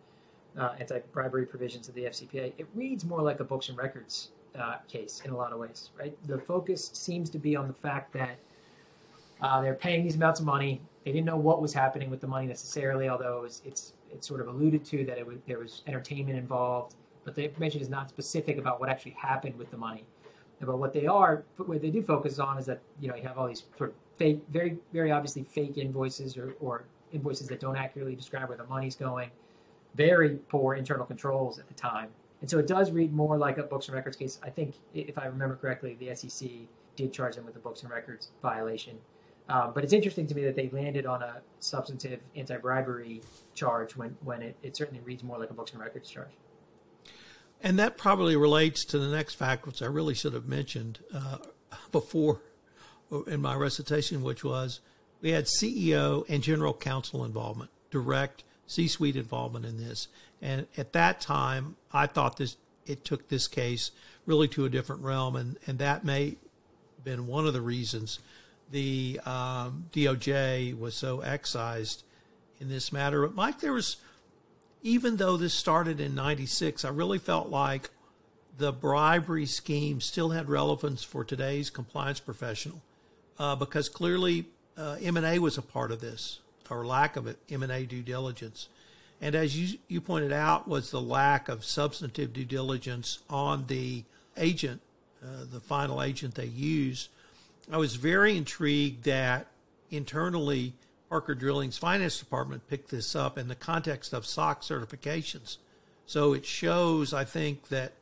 uh, 0.57 0.73
anti-bribery 0.79 1.45
provisions 1.45 1.87
of 1.87 1.95
the 1.95 2.03
FCPA, 2.03 2.53
it 2.57 2.67
reads 2.75 3.05
more 3.05 3.21
like 3.21 3.39
a 3.39 3.43
books 3.43 3.69
and 3.69 3.77
records 3.77 4.29
uh, 4.59 4.77
case 4.87 5.21
in 5.25 5.31
a 5.31 5.37
lot 5.37 5.53
of 5.53 5.59
ways, 5.59 5.89
right? 5.97 6.15
The 6.27 6.37
focus 6.37 6.89
seems 6.93 7.29
to 7.31 7.39
be 7.39 7.55
on 7.55 7.67
the 7.67 7.73
fact 7.73 8.13
that 8.13 8.37
uh, 9.41 9.61
they're 9.61 9.75
paying 9.75 10.03
these 10.03 10.15
amounts 10.15 10.39
of 10.39 10.45
money. 10.45 10.81
They 11.05 11.11
didn't 11.11 11.25
know 11.25 11.37
what 11.37 11.61
was 11.61 11.73
happening 11.73 12.09
with 12.09 12.21
the 12.21 12.27
money 12.27 12.47
necessarily, 12.47 13.09
although 13.09 13.39
it 13.39 13.41
was, 13.41 13.61
it's 13.65 13.93
it's 14.13 14.27
sort 14.27 14.41
of 14.41 14.49
alluded 14.49 14.83
to 14.83 15.05
that 15.05 15.17
it 15.17 15.25
was, 15.25 15.37
there 15.47 15.59
was 15.59 15.83
entertainment 15.87 16.37
involved, 16.37 16.95
but 17.23 17.33
the 17.33 17.45
information 17.45 17.79
is 17.79 17.87
not 17.87 18.09
specific 18.09 18.57
about 18.57 18.79
what 18.79 18.89
actually 18.89 19.11
happened 19.13 19.57
with 19.57 19.71
the 19.71 19.77
money. 19.77 20.03
But 20.59 20.77
what 20.77 20.93
they 20.93 21.07
are, 21.07 21.43
what 21.57 21.81
they 21.81 21.89
do 21.89 22.03
focus 22.03 22.37
on 22.37 22.59
is 22.59 22.67
that 22.67 22.81
you 22.99 23.07
know 23.07 23.15
you 23.15 23.23
have 23.23 23.37
all 23.37 23.47
these 23.47 23.63
sort 23.77 23.91
of 23.91 23.95
fake, 24.17 24.41
very 24.51 24.77
very 24.93 25.11
obviously 25.11 25.43
fake 25.43 25.77
invoices 25.77 26.37
or, 26.37 26.53
or 26.59 26.83
invoices 27.11 27.47
that 27.47 27.59
don't 27.59 27.75
accurately 27.75 28.15
describe 28.15 28.47
where 28.47 28.57
the 28.57 28.65
money's 28.65 28.95
going. 28.95 29.31
Very 29.95 30.37
poor 30.49 30.75
internal 30.75 31.05
controls 31.05 31.59
at 31.59 31.67
the 31.67 31.73
time, 31.73 32.09
and 32.41 32.49
so 32.49 32.59
it 32.59 32.67
does 32.67 32.91
read 32.91 33.13
more 33.13 33.37
like 33.37 33.57
a 33.57 33.63
books 33.63 33.87
and 33.87 33.95
records 33.95 34.17
case. 34.17 34.39
I 34.43 34.49
think, 34.49 34.75
if 34.93 35.17
I 35.17 35.25
remember 35.25 35.55
correctly, 35.55 35.97
the 35.99 36.15
SEC 36.15 36.49
did 36.95 37.13
charge 37.13 37.35
them 37.35 37.45
with 37.45 37.55
a 37.55 37.59
books 37.59 37.83
and 37.83 37.91
records 37.91 38.31
violation. 38.41 38.97
Um, 39.49 39.71
but 39.73 39.83
it's 39.83 39.93
interesting 39.93 40.27
to 40.27 40.35
me 40.35 40.43
that 40.43 40.55
they 40.55 40.69
landed 40.69 41.05
on 41.05 41.21
a 41.21 41.41
substantive 41.59 42.19
anti-bribery 42.35 43.21
charge 43.53 43.95
when, 43.95 44.15
when 44.23 44.41
it, 44.41 44.55
it 44.63 44.77
certainly 44.77 45.01
reads 45.03 45.23
more 45.23 45.37
like 45.37 45.49
a 45.49 45.53
books 45.53 45.71
and 45.71 45.81
records 45.81 46.09
charge. 46.09 46.31
And 47.61 47.77
that 47.77 47.97
probably 47.97 48.35
relates 48.35 48.85
to 48.85 48.97
the 48.97 49.07
next 49.07 49.35
fact, 49.35 49.67
which 49.67 49.81
I 49.81 49.85
really 49.85 50.15
should 50.15 50.33
have 50.33 50.47
mentioned 50.47 50.99
uh, 51.13 51.37
before 51.91 52.41
in 53.27 53.41
my 53.41 53.55
recitation, 53.55 54.23
which 54.23 54.43
was 54.43 54.79
we 55.21 55.31
had 55.31 55.45
CEO 55.45 56.23
and 56.27 56.41
general 56.41 56.73
counsel 56.73 57.23
involvement 57.23 57.69
direct 57.91 58.43
C-suite 58.67 59.15
involvement 59.15 59.65
in 59.65 59.77
this. 59.77 60.07
And 60.41 60.67
at 60.77 60.93
that 60.93 61.21
time, 61.21 61.75
I 61.91 62.07
thought 62.07 62.37
this 62.37 62.57
it 62.85 63.05
took 63.05 63.29
this 63.29 63.47
case 63.47 63.91
really 64.25 64.47
to 64.49 64.65
a 64.65 64.69
different 64.69 65.03
realm, 65.03 65.35
and 65.35 65.57
and 65.67 65.77
that 65.79 66.03
may 66.03 66.29
have 66.29 67.03
been 67.03 67.27
one 67.27 67.45
of 67.45 67.53
the 67.53 67.61
reasons 67.61 68.19
the 68.71 69.19
um, 69.25 69.85
DOJ 69.91 70.77
was 70.77 70.95
so 70.95 71.19
excised 71.21 72.03
in 72.59 72.69
this 72.69 72.91
matter. 72.91 73.21
But 73.21 73.35
Mike, 73.35 73.59
there 73.59 73.73
was 73.73 73.97
even 74.81 75.17
though 75.17 75.37
this 75.37 75.53
started 75.53 75.99
in 75.99 76.15
'96, 76.15 76.83
I 76.85 76.89
really 76.89 77.19
felt 77.19 77.49
like 77.49 77.89
the 78.57 78.71
bribery 78.71 79.45
scheme 79.45 80.01
still 80.01 80.29
had 80.29 80.49
relevance 80.49 81.03
for 81.03 81.23
today's 81.23 81.69
compliance 81.69 82.19
professional 82.19 82.81
uh, 83.39 83.55
because 83.55 83.89
clearly 83.89 84.45
uh, 84.77 84.97
M&A 85.01 85.39
was 85.39 85.57
a 85.57 85.61
part 85.61 85.91
of 85.91 86.01
this 86.01 86.39
or 86.69 86.85
lack 86.85 87.15
of 87.15 87.35
M&A 87.49 87.85
due 87.85 88.01
diligence. 88.01 88.69
And 89.21 89.35
as 89.35 89.57
you, 89.57 89.77
you 89.87 90.01
pointed 90.01 90.31
out, 90.31 90.67
was 90.67 90.91
the 90.91 91.01
lack 91.01 91.47
of 91.47 91.63
substantive 91.63 92.33
due 92.33 92.45
diligence 92.45 93.19
on 93.29 93.65
the 93.67 94.03
agent, 94.37 94.81
uh, 95.23 95.45
the 95.51 95.59
final 95.59 96.01
agent 96.01 96.35
they 96.35 96.45
used. 96.45 97.09
I 97.71 97.77
was 97.77 97.95
very 97.95 98.35
intrigued 98.35 99.03
that 99.03 99.47
internally 99.91 100.73
Parker 101.09 101.35
Drilling's 101.35 101.77
finance 101.77 102.17
department 102.17 102.67
picked 102.67 102.89
this 102.89 103.15
up 103.15 103.37
in 103.37 103.47
the 103.47 103.55
context 103.55 104.13
of 104.13 104.25
SOX 104.25 104.67
certifications. 104.67 105.57
So 106.05 106.33
it 106.33 106.45
shows, 106.45 107.13
I 107.13 107.25
think, 107.25 107.67
that 107.67 107.93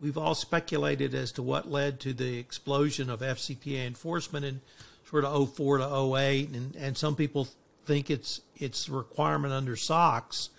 we've 0.00 0.18
all 0.18 0.34
speculated 0.34 1.14
as 1.14 1.32
to 1.32 1.42
what 1.42 1.70
led 1.70 2.00
to 2.00 2.12
the 2.12 2.38
explosion 2.38 3.10
of 3.10 3.20
FCPA 3.20 3.86
enforcement 3.86 4.44
in 4.44 4.60
sort 5.08 5.24
of 5.24 5.54
04 5.54 5.78
to 5.78 6.16
08, 6.16 6.48
and, 6.50 6.76
and 6.76 6.96
some 6.96 7.14
people 7.14 7.48
think 7.86 8.10
it's 8.10 8.40
it's 8.56 8.88
requirement 8.88 9.54
under 9.54 9.76
SOX 9.76 10.50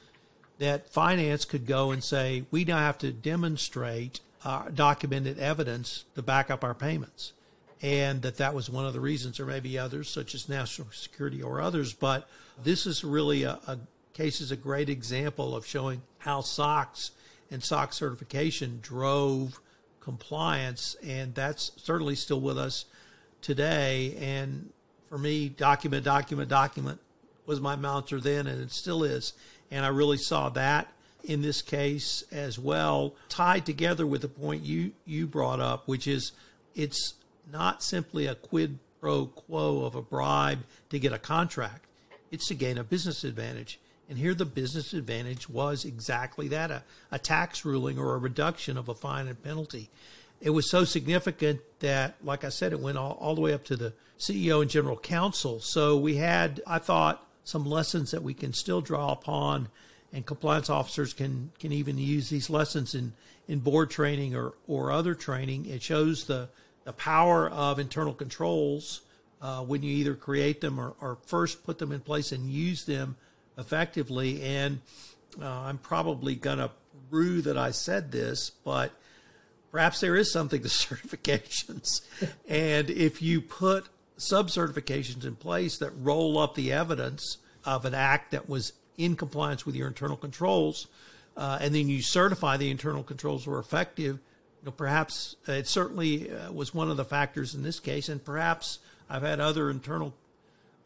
that 0.60 0.90
finance 0.90 1.46
could 1.46 1.68
go 1.68 1.92
and 1.92 2.04
say 2.04 2.46
we 2.50 2.66
now 2.66 2.80
have 2.80 2.98
to 3.00 3.12
demonstrate 3.12 4.22
uh, 4.44 4.70
documented 4.74 5.38
evidence 5.38 6.06
to 6.16 6.22
back 6.22 6.50
up 6.50 6.64
our 6.64 6.74
payments, 6.74 7.34
and 7.82 8.22
that 8.22 8.38
that 8.38 8.54
was 8.54 8.70
one 8.70 8.86
of 8.86 8.94
the 8.94 9.00
reasons. 9.00 9.38
There 9.38 9.46
may 9.46 9.60
be 9.60 9.78
others, 9.78 10.10
such 10.10 10.34
as 10.34 10.50
national 10.50 10.88
security 10.92 11.42
or 11.44 11.62
others, 11.62 11.94
but 11.94 12.28
this 12.64 12.86
is 12.86 13.04
really 13.04 13.44
a, 13.44 13.60
a 13.68 13.78
case 14.14 14.42
is 14.42 14.52
a 14.52 14.58
great 14.58 14.90
example 14.90 15.56
of 15.56 15.66
showing 15.66 16.02
how 16.20 16.42
SOX 16.42 17.12
and 17.52 17.64
SOX 17.64 17.98
certification 17.98 18.80
drove 18.82 19.60
compliance, 20.00 20.96
and 21.06 21.36
that's 21.36 21.72
certainly 21.76 22.16
still 22.16 22.40
with 22.40 22.58
us 22.58 22.86
today. 23.42 24.16
And 24.20 24.72
for 25.10 25.18
me, 25.18 25.50
document, 25.50 26.04
document, 26.04 26.50
document 26.50 27.00
was 27.48 27.60
my 27.60 27.76
mantra 27.76 28.20
then, 28.20 28.46
and 28.46 28.62
it 28.62 28.72
still 28.72 29.04
is. 29.04 29.34
And 29.72 29.84
I 29.84 29.90
really 29.90 30.18
saw 30.18 30.50
that 30.50 30.88
in 31.24 31.42
this 31.42 31.62
case 31.62 32.24
as 32.32 32.58
well, 32.58 33.14
tied 33.28 33.66
together 33.66 34.06
with 34.08 34.22
the 34.22 34.28
point 34.28 34.64
you, 34.64 34.92
you 35.06 35.28
brought 35.28 35.60
up, 35.60 35.88
which 35.88 36.08
is 36.08 36.32
it's 36.76 37.16
not 37.52 37.84
simply 37.84 38.28
a 38.28 38.36
quid 38.36 38.80
pro 39.02 39.26
quo 39.26 39.84
of 39.84 39.96
a 39.96 40.02
bribe 40.02 40.60
to 40.90 41.00
get 41.00 41.14
a 41.14 41.20
contract, 41.20 41.86
it's 42.32 42.48
to 42.48 42.56
gain 42.56 42.78
a 42.78 42.84
business 42.84 43.24
advantage. 43.24 43.80
And 44.10 44.18
here 44.18 44.34
the 44.34 44.46
business 44.46 44.94
advantage 44.94 45.50
was 45.50 45.84
exactly 45.84 46.48
that 46.48 46.72
a, 46.72 46.84
a 47.12 47.20
tax 47.20 47.66
ruling 47.66 48.00
or 48.00 48.16
a 48.16 48.18
reduction 48.18 48.78
of 48.78 48.88
a 48.88 48.96
fine 48.96 49.28
and 49.28 49.42
penalty. 49.44 49.90
It 50.40 50.52
was 50.52 50.70
so 50.70 50.86
significant 50.86 51.60
that, 51.80 52.16
like 52.24 52.44
I 52.44 52.50
said, 52.50 52.72
it 52.72 52.80
went 52.80 52.98
all, 52.98 53.18
all 53.20 53.36
the 53.36 53.42
way 53.42 53.54
up 53.54 53.66
to 53.66 53.76
the 53.76 53.94
CEO 54.18 54.62
and 54.62 54.70
general 54.70 54.98
counsel. 54.98 55.60
So 55.60 55.98
we 55.98 56.16
had, 56.16 56.62
I 56.66 56.80
thought, 56.80 57.27
some 57.48 57.66
lessons 57.66 58.12
that 58.12 58.22
we 58.22 58.34
can 58.34 58.52
still 58.52 58.82
draw 58.82 59.14
upon, 59.14 59.70
and 60.12 60.26
compliance 60.26 60.70
officers 60.70 61.14
can 61.14 61.50
can 61.60 61.72
even 61.72 61.98
use 61.98 62.30
these 62.30 62.50
lessons 62.50 62.94
in 62.94 63.14
in 63.48 63.60
board 63.60 63.90
training 63.90 64.36
or 64.36 64.54
or 64.68 64.92
other 64.92 65.16
training. 65.16 65.66
It 65.66 65.82
shows 65.82 66.26
the 66.26 66.50
the 66.84 66.92
power 66.92 67.50
of 67.50 67.80
internal 67.80 68.14
controls 68.14 69.02
uh, 69.42 69.62
when 69.62 69.82
you 69.82 69.92
either 69.92 70.14
create 70.14 70.60
them 70.60 70.78
or, 70.78 70.94
or 71.00 71.18
first 71.26 71.64
put 71.64 71.78
them 71.78 71.94
in 71.94 72.02
place 72.02 72.34
and 72.34 72.50
use 72.50 72.84
them 72.84 73.16
effectively. 73.58 74.44
And 74.44 74.82
uh, 75.42 75.48
I'm 75.48 75.78
probably 75.78 76.36
gonna 76.36 76.72
rue 77.10 77.42
that 77.44 77.58
I 77.58 77.72
said 77.72 78.12
this, 78.12 78.50
but 78.50 78.92
perhaps 79.72 80.02
there 80.02 80.18
is 80.18 80.34
something 80.34 80.62
to 80.62 80.68
certifications. 80.68 82.02
and 82.46 82.90
if 82.90 83.22
you 83.22 83.40
put 83.40 83.88
sub 84.18 84.50
certifications 84.50 85.26
in 85.26 85.36
place 85.36 85.78
that 85.78 85.92
roll 86.02 86.38
up 86.38 86.56
the 86.56 86.72
evidence 86.72 87.38
of 87.66 87.86
an 87.86 87.94
act 87.94 88.32
that 88.32 88.50
was 88.50 88.74
in 88.98 89.16
compliance 89.16 89.66
with 89.66 89.76
your 89.76 89.88
internal 89.88 90.18
controls, 90.18 90.88
uh, 91.36 91.60
and 91.62 91.74
then 91.74 91.88
you 91.88 92.02
certify 92.02 92.58
the 92.58 92.70
internal 92.72 93.04
controls 93.04 93.46
were 93.46 93.60
effective, 93.60 94.16
you 94.16 94.66
know, 94.66 94.72
perhaps 94.72 95.36
it 95.48 95.68
certainly 95.68 96.32
uh, 96.32 96.52
was 96.52 96.74
one 96.74 96.90
of 96.90 96.98
the 96.98 97.06
factors 97.06 97.54
in 97.54 97.62
this 97.62 97.80
case, 97.80 98.10
and 98.10 98.24
perhaps 98.24 98.80
I've 99.10 99.22
had 99.22 99.40
other 99.40 99.70
internal 99.70 100.14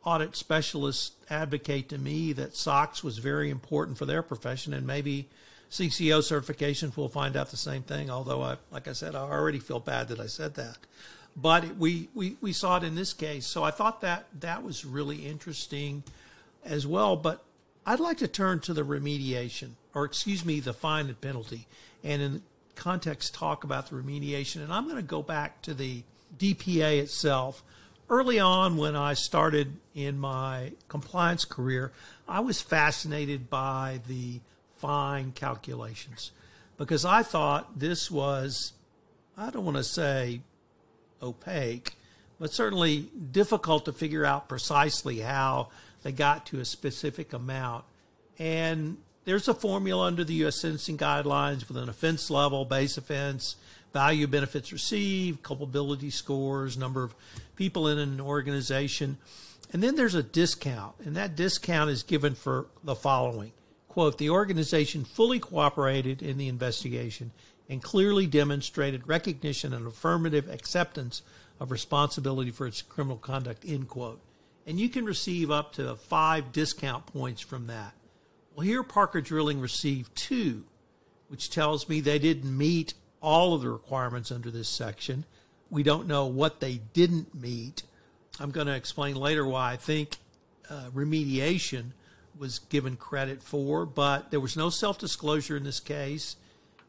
audit 0.04 0.36
specialists 0.36 1.12
advocate 1.30 1.90
to 1.90 1.98
me 1.98 2.34
that 2.34 2.56
SOX 2.56 3.04
was 3.04 3.20
very 3.20 3.50
important 3.50 3.98
for 3.98 4.06
their 4.06 4.22
profession, 4.22 4.74
and 4.74 4.86
maybe 4.86 5.30
CCO 5.70 6.20
certifications 6.20 6.98
will 6.98 7.08
find 7.08 7.38
out 7.38 7.50
the 7.50 7.58
same 7.58 7.84
thing. 7.84 8.10
Although, 8.10 8.42
I, 8.42 8.58
like 8.72 8.90
I 8.90 8.94
said, 8.94 9.16
I 9.16 9.22
already 9.22 9.60
feel 9.60 9.80
bad 9.80 10.10
that 10.10 10.20
I 10.20 10.28
said 10.28 10.56
that 10.56 10.78
but 11.36 11.78
we, 11.78 12.10
we, 12.14 12.38
we 12.42 12.54
saw 12.54 12.78
it 12.78 12.84
in 12.84 12.96
this 12.96 13.14
case. 13.14 13.46
So 13.46 13.64
I 13.64 13.72
thought 13.72 14.02
that 14.02 14.26
that 14.40 14.64
was 14.64 14.86
really 14.86 15.26
interesting 15.26 16.04
as 16.64 16.86
well. 16.86 17.16
But 17.16 17.44
I'd 17.86 18.00
like 18.00 18.18
to 18.18 18.28
turn 18.28 18.60
to 18.62 18.74
the 18.74 18.84
remediation, 18.84 19.72
or 19.94 20.06
excuse 20.06 20.46
me, 20.46 20.60
the 20.60 20.74
fine 20.74 21.08
and 21.08 21.20
penalty, 21.20 21.68
and 22.04 22.22
in 22.22 22.42
context 22.76 23.34
talk 23.34 23.64
about 23.64 23.90
the 23.90 23.96
remediation. 23.96 24.64
And 24.64 24.74
I'm 24.74 24.86
going 24.86 24.98
to 24.98 25.02
go 25.02 25.22
back 25.22 25.62
to 25.64 25.74
the 25.74 26.04
DPA 26.38 27.00
itself. 27.00 27.64
Early 28.10 28.40
on, 28.40 28.76
when 28.76 28.96
I 28.96 29.14
started 29.14 29.78
in 29.96 30.20
my 30.20 30.74
compliance 30.90 31.46
career, 31.46 31.92
I 32.28 32.42
was 32.42 32.62
fascinated 32.62 33.50
by 33.50 34.02
the 34.08 34.42
fine 34.78 35.32
calculations 35.32 36.32
because 36.78 37.06
I 37.06 37.24
thought 37.24 37.80
this 37.80 38.12
was, 38.12 38.74
I 39.38 39.50
don't 39.50 39.64
want 39.64 39.78
to 39.78 39.84
say 39.84 40.42
opaque, 41.22 41.96
but 42.40 42.52
certainly 42.52 43.10
difficult 43.32 43.86
to 43.86 43.94
figure 43.94 44.26
out 44.26 44.50
precisely 44.50 45.20
how 45.20 45.70
they 46.04 46.12
got 46.12 46.46
to 46.48 46.60
a 46.60 46.66
specific 46.66 47.34
amount. 47.34 47.86
And 48.40 48.98
there's 49.26 49.48
a 49.48 49.54
formula 49.54 50.08
under 50.08 50.24
the 50.24 50.34
U.S. 50.36 50.62
sentencing 50.62 50.98
guidelines 50.98 51.68
with 51.68 51.78
an 51.78 51.90
offense 51.90 52.30
level, 52.30 52.66
base 52.66 52.98
offense, 52.98 53.56
value 53.94 54.26
of 54.26 54.32
benefits 54.32 54.72
received, 54.72 55.44
culpability 55.44 56.10
scores, 56.10 56.78
number 56.78 57.04
of 57.04 57.14
people 57.56 57.88
in 57.88 58.00
an 58.00 58.20
organization. 58.20 59.18
And 59.74 59.84
then 59.84 59.96
there's 59.96 60.16
a 60.16 60.24
discount, 60.24 60.96
and 61.06 61.16
that 61.16 61.36
discount 61.36 61.90
is 61.90 62.04
given 62.04 62.36
for 62.36 62.68
the 62.84 62.96
following 62.96 63.52
quote, 63.92 64.18
the 64.18 64.30
organization 64.30 65.04
fully 65.04 65.38
cooperated 65.38 66.22
in 66.22 66.38
the 66.38 66.48
investigation 66.48 67.30
and 67.72 67.82
clearly 67.82 68.28
demonstrated 68.28 69.08
recognition 69.08 69.74
and 69.74 69.88
affirmative 69.88 70.50
acceptance 70.50 71.22
of 71.58 71.72
responsibility 71.72 72.52
for 72.52 72.68
its 72.68 72.82
criminal 72.82 73.16
conduct, 73.16 73.64
end 73.66 73.88
quote. 73.88 74.20
And 74.68 74.78
you 74.78 74.90
can 74.90 75.06
receive 75.06 75.50
up 75.50 75.72
to 75.76 75.96
five 75.96 76.52
discount 76.52 77.06
points 77.06 77.40
from 77.40 77.68
that. 77.68 77.94
Well, 78.54 78.66
here 78.66 78.84
Parker 78.84 79.22
Drilling 79.22 79.62
received 79.62 80.14
two, 80.18 80.66
which 81.30 81.50
tells 81.50 81.88
me 81.88 82.02
they 82.02 82.20
didn't 82.20 82.56
meet 82.56 82.94
all 83.22 83.54
of 83.54 83.62
the 83.62 83.70
requirements 83.70 84.34
under 84.34 84.52
this 84.52 84.68
section. 84.68 85.24
We 85.70 85.82
don't 85.82 86.08
know 86.08 86.26
what 86.26 86.60
they 86.60 86.82
didn't 86.92 87.34
meet. 87.34 87.84
I'm 88.38 88.52
going 88.52 88.68
to 88.68 88.76
explain 88.76 89.16
later 89.16 89.48
why 89.48 89.72
I 89.72 89.78
think 89.78 90.18
uh, 90.70 90.90
remediation 90.94 91.92
was 92.38 92.60
given 92.60 92.98
credit 92.98 93.42
for, 93.42 93.86
but 93.86 94.30
there 94.30 94.42
was 94.42 94.58
no 94.58 94.70
self 94.70 94.98
disclosure 95.00 95.56
in 95.56 95.64
this 95.64 95.80
case. 95.80 96.36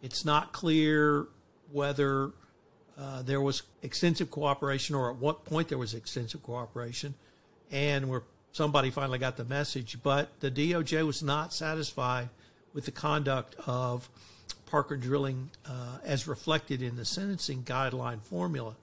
It's 0.03 0.25
not 0.25 0.53
clear 0.53 1.29
whether 1.71 2.33
uh, 2.99 3.23
there 3.23 3.41
was 3.41 3.63
extensive 3.83 4.31
cooperation 4.31 4.95
or 4.95 5.11
at 5.11 5.17
what 5.17 5.45
point 5.45 5.69
there 5.69 5.79
was 5.79 5.95
extensive 5.95 6.43
cooperation 6.43 7.15
and 7.71 8.09
where 8.09 8.23
somebody 8.53 8.91
finally 8.91 9.19
got 9.19 9.37
the 9.37 9.45
message. 9.45 9.99
But 10.03 10.41
the 10.41 10.51
DOJ 10.51 11.07
was 11.07 11.23
not 11.23 11.55
satisfied 11.55 12.29
with 12.75 12.85
the 12.85 12.91
conduct 12.91 13.55
of 13.67 14.11
Parker 14.67 14.97
Drilling 14.97 15.51
uh, 15.67 15.99
as 16.05 16.27
reflected 16.27 16.83
in 16.83 16.97
the 16.97 17.05
sentencing 17.05 17.63
guideline 17.63 18.23
formula. 18.23 18.77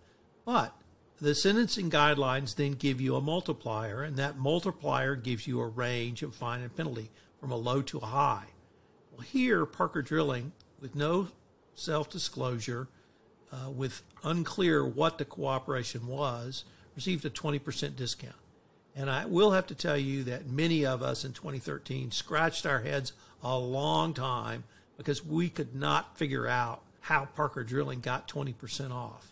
But 0.46 0.74
the 1.20 1.36
sentencing 1.36 1.90
guidelines 1.90 2.56
then 2.56 2.74
give 2.74 3.02
you 3.02 3.16
a 3.16 3.22
multiplier, 3.22 4.04
and 4.04 4.16
that 4.18 4.38
multiplier 4.38 5.16
gives 5.16 5.48
you 5.48 5.60
a 5.60 5.68
range 5.68 6.24
of 6.24 6.34
fine 6.34 6.62
and 6.62 6.76
penalty 6.76 7.10
from 7.40 7.52
a 7.52 7.56
low 7.56 7.82
to 7.82 7.98
a 7.98 8.06
high. 8.06 8.48
Well, 9.12 9.22
here, 9.22 9.66
Parker 9.66 10.02
Drilling 10.02 10.54
with 10.82 10.96
no 10.96 11.30
self 11.76 12.10
disclosure, 12.10 12.88
uh, 13.52 13.70
with 13.70 14.02
unclear 14.24 14.86
what 14.86 15.18
the 15.18 15.26
cooperation 15.26 16.08
was, 16.08 16.66
received 16.96 17.26
a 17.26 17.30
20% 17.30 17.96
discount. 17.96 18.36
And 18.96 19.10
I 19.10 19.26
will 19.26 19.52
have 19.52 19.68
to 19.68 19.76
tell 19.76 19.98
you 19.98 20.24
that 20.26 20.48
many 20.48 20.86
of 20.86 21.02
us 21.02 21.24
in 21.24 21.34
2013 21.34 22.12
scratched 22.12 22.66
our 22.66 22.82
heads 22.82 23.14
a 23.44 23.58
long 23.58 24.14
time 24.14 24.64
because 24.98 25.26
we 25.26 25.50
could 25.50 25.74
not 25.74 26.18
figure 26.18 26.48
out 26.48 26.82
how 27.02 27.26
Parker 27.26 27.64
Drilling 27.64 28.02
got 28.02 28.28
20% 28.28 28.92
off. 28.92 29.32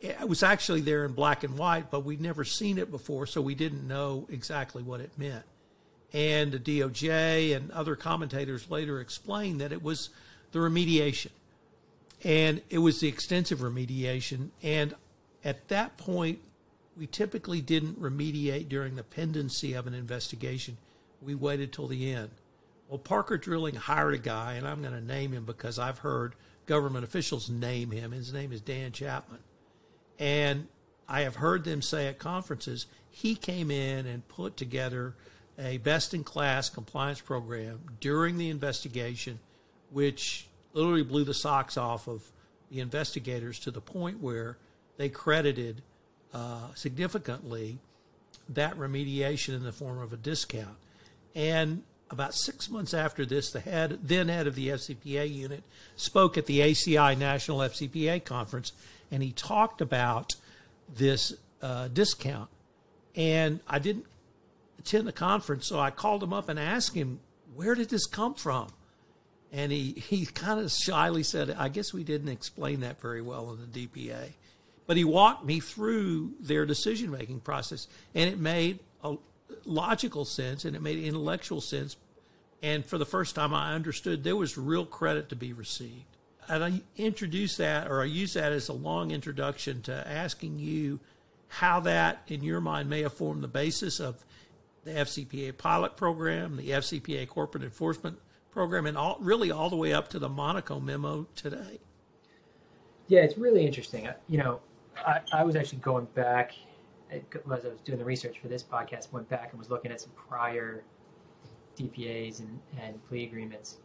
It 0.00 0.28
was 0.28 0.42
actually 0.42 0.80
there 0.80 1.04
in 1.04 1.12
black 1.12 1.44
and 1.44 1.56
white, 1.58 1.90
but 1.90 2.04
we'd 2.04 2.20
never 2.20 2.42
seen 2.42 2.78
it 2.78 2.90
before, 2.90 3.26
so 3.26 3.40
we 3.40 3.54
didn't 3.54 3.86
know 3.86 4.26
exactly 4.30 4.82
what 4.82 5.00
it 5.00 5.10
meant. 5.16 5.44
And 6.12 6.50
the 6.50 6.58
DOJ 6.58 7.54
and 7.54 7.70
other 7.70 7.96
commentators 7.96 8.70
later 8.70 9.00
explained 9.00 9.60
that 9.60 9.72
it 9.72 9.82
was 9.82 10.08
the 10.52 10.58
remediation. 10.58 11.30
And 12.22 12.62
it 12.70 12.78
was 12.78 13.00
the 13.00 13.08
extensive 13.08 13.60
remediation. 13.60 14.50
And 14.62 14.94
at 15.44 15.68
that 15.68 15.96
point, 15.96 16.40
we 16.96 17.06
typically 17.06 17.60
didn't 17.60 18.00
remediate 18.00 18.68
during 18.68 18.96
the 18.96 19.02
pendency 19.02 19.72
of 19.72 19.86
an 19.86 19.94
investigation. 19.94 20.76
We 21.22 21.34
waited 21.34 21.72
till 21.72 21.86
the 21.86 22.12
end. 22.12 22.30
Well, 22.88 22.98
Parker 22.98 23.38
Drilling 23.38 23.76
hired 23.76 24.14
a 24.14 24.18
guy, 24.18 24.54
and 24.54 24.66
I'm 24.66 24.82
going 24.82 24.94
to 24.94 25.00
name 25.00 25.32
him 25.32 25.44
because 25.44 25.78
I've 25.78 25.98
heard 25.98 26.34
government 26.66 27.04
officials 27.04 27.48
name 27.48 27.90
him. 27.90 28.12
His 28.12 28.32
name 28.32 28.52
is 28.52 28.60
Dan 28.60 28.92
Chapman. 28.92 29.38
And 30.18 30.66
I 31.08 31.22
have 31.22 31.36
heard 31.36 31.64
them 31.64 31.82
say 31.82 32.06
at 32.06 32.18
conferences, 32.18 32.86
he 33.10 33.34
came 33.34 33.70
in 33.70 34.06
and 34.06 34.26
put 34.28 34.56
together 34.56 35.14
a 35.58 35.78
best 35.78 36.14
in 36.14 36.24
class 36.24 36.68
compliance 36.68 37.20
program 37.20 37.80
during 38.00 38.38
the 38.38 38.50
investigation, 38.50 39.40
which 39.90 40.46
literally 40.72 41.02
blew 41.02 41.24
the 41.24 41.34
socks 41.34 41.76
off 41.76 42.06
of 42.06 42.22
the 42.70 42.80
investigators 42.80 43.58
to 43.60 43.70
the 43.70 43.80
point 43.80 44.20
where 44.20 44.56
they 44.96 45.08
credited 45.08 45.82
uh, 46.32 46.72
significantly 46.74 47.78
that 48.48 48.76
remediation 48.76 49.54
in 49.54 49.62
the 49.62 49.72
form 49.72 49.98
of 49.98 50.12
a 50.12 50.16
discount. 50.16 50.76
And 51.34 51.82
about 52.10 52.34
six 52.34 52.68
months 52.68 52.92
after 52.92 53.24
this, 53.24 53.50
the 53.50 53.60
head, 53.60 54.00
then 54.02 54.28
head 54.28 54.46
of 54.46 54.56
the 54.56 54.68
FCPA 54.68 55.32
unit, 55.32 55.62
spoke 55.96 56.36
at 56.36 56.46
the 56.46 56.60
ACI 56.60 57.16
National 57.16 57.58
FCPA 57.58 58.24
conference, 58.24 58.72
and 59.10 59.22
he 59.22 59.32
talked 59.32 59.80
about 59.80 60.34
this 60.92 61.32
uh, 61.62 61.88
discount. 61.88 62.48
And 63.14 63.60
I 63.68 63.78
didn't 63.78 64.06
attend 64.78 65.06
the 65.06 65.12
conference, 65.12 65.66
so 65.66 65.78
I 65.78 65.90
called 65.90 66.22
him 66.22 66.32
up 66.32 66.48
and 66.48 66.58
asked 66.58 66.94
him, 66.94 67.20
"Where 67.54 67.74
did 67.74 67.90
this 67.90 68.06
come 68.06 68.34
from?" 68.34 68.68
And 69.52 69.72
he 69.72 69.92
he 69.92 70.26
kind 70.26 70.60
of 70.60 70.70
shyly 70.70 71.22
said, 71.22 71.50
"I 71.50 71.68
guess 71.68 71.92
we 71.92 72.04
didn't 72.04 72.28
explain 72.28 72.80
that 72.80 73.00
very 73.00 73.20
well 73.20 73.50
in 73.52 73.60
the 73.60 73.66
DPA." 73.86 74.34
But 74.86 74.96
he 74.96 75.04
walked 75.04 75.44
me 75.44 75.60
through 75.60 76.34
their 76.40 76.66
decision 76.66 77.10
making 77.10 77.40
process, 77.40 77.86
and 78.14 78.28
it 78.28 78.38
made 78.38 78.80
a 79.02 79.16
logical 79.64 80.24
sense 80.24 80.64
and 80.64 80.74
it 80.76 80.82
made 80.82 81.02
intellectual 81.02 81.60
sense. 81.60 81.96
And 82.62 82.84
for 82.84 82.98
the 82.98 83.06
first 83.06 83.34
time, 83.34 83.54
I 83.54 83.72
understood 83.74 84.22
there 84.22 84.36
was 84.36 84.58
real 84.58 84.84
credit 84.84 85.28
to 85.30 85.36
be 85.36 85.52
received. 85.52 86.04
And 86.48 86.64
I 86.64 86.82
introduce 86.96 87.56
that, 87.56 87.88
or 87.88 88.02
I 88.02 88.06
use 88.06 88.34
that 88.34 88.52
as 88.52 88.68
a 88.68 88.72
long 88.72 89.12
introduction 89.12 89.82
to 89.82 90.08
asking 90.08 90.58
you 90.58 91.00
how 91.48 91.80
that, 91.80 92.22
in 92.28 92.42
your 92.42 92.60
mind, 92.60 92.90
may 92.90 93.02
have 93.02 93.12
formed 93.12 93.42
the 93.42 93.48
basis 93.48 94.00
of 94.00 94.24
the 94.84 94.92
FCPA 94.92 95.56
pilot 95.56 95.96
program, 95.96 96.56
the 96.56 96.70
FCPA 96.70 97.28
corporate 97.28 97.62
enforcement 97.62 98.18
program, 98.50 98.86
and 98.86 98.96
all, 98.96 99.16
really 99.20 99.50
all 99.50 99.70
the 99.70 99.76
way 99.76 99.92
up 99.92 100.08
to 100.08 100.18
the 100.18 100.28
Monaco 100.28 100.80
memo 100.80 101.26
today. 101.34 101.80
Yeah, 103.08 103.20
it's 103.20 103.36
really 103.38 103.66
interesting. 103.66 104.08
You 104.28 104.38
know, 104.38 104.60
I, 104.96 105.20
I 105.32 105.44
was 105.44 105.56
actually 105.56 105.78
going 105.78 106.06
back 106.14 106.52
as 107.10 107.22
I 107.44 107.68
was 107.68 107.80
doing 107.84 107.98
the 107.98 108.04
research 108.04 108.38
for 108.38 108.48
this 108.48 108.62
podcast. 108.62 109.12
Went 109.12 109.28
back 109.28 109.50
and 109.50 109.58
was 109.58 109.70
looking 109.70 109.90
at 109.90 110.00
some 110.00 110.12
prior 110.16 110.84
DPAs 111.78 112.40
and, 112.40 112.60
and 112.80 113.08
plea 113.08 113.24
agreements, 113.24 113.78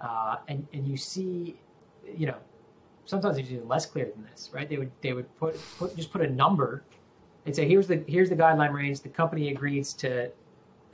uh, 0.00 0.36
and 0.48 0.66
and 0.72 0.86
you 0.86 0.96
see, 0.96 1.56
you 2.16 2.26
know, 2.26 2.36
sometimes 3.04 3.38
it's 3.38 3.50
even 3.50 3.68
less 3.68 3.86
clear 3.86 4.06
than 4.06 4.24
this, 4.30 4.50
right? 4.52 4.68
They 4.68 4.78
would 4.78 4.90
they 5.00 5.12
would 5.12 5.34
put 5.38 5.58
put 5.78 5.96
just 5.96 6.12
put 6.12 6.22
a 6.22 6.30
number 6.30 6.82
and 7.46 7.54
say 7.54 7.66
here's 7.66 7.86
the 7.86 8.02
here's 8.06 8.28
the 8.28 8.36
guideline 8.36 8.72
range. 8.72 9.00
The 9.00 9.08
company 9.08 9.50
agrees 9.50 9.92
to 9.94 10.30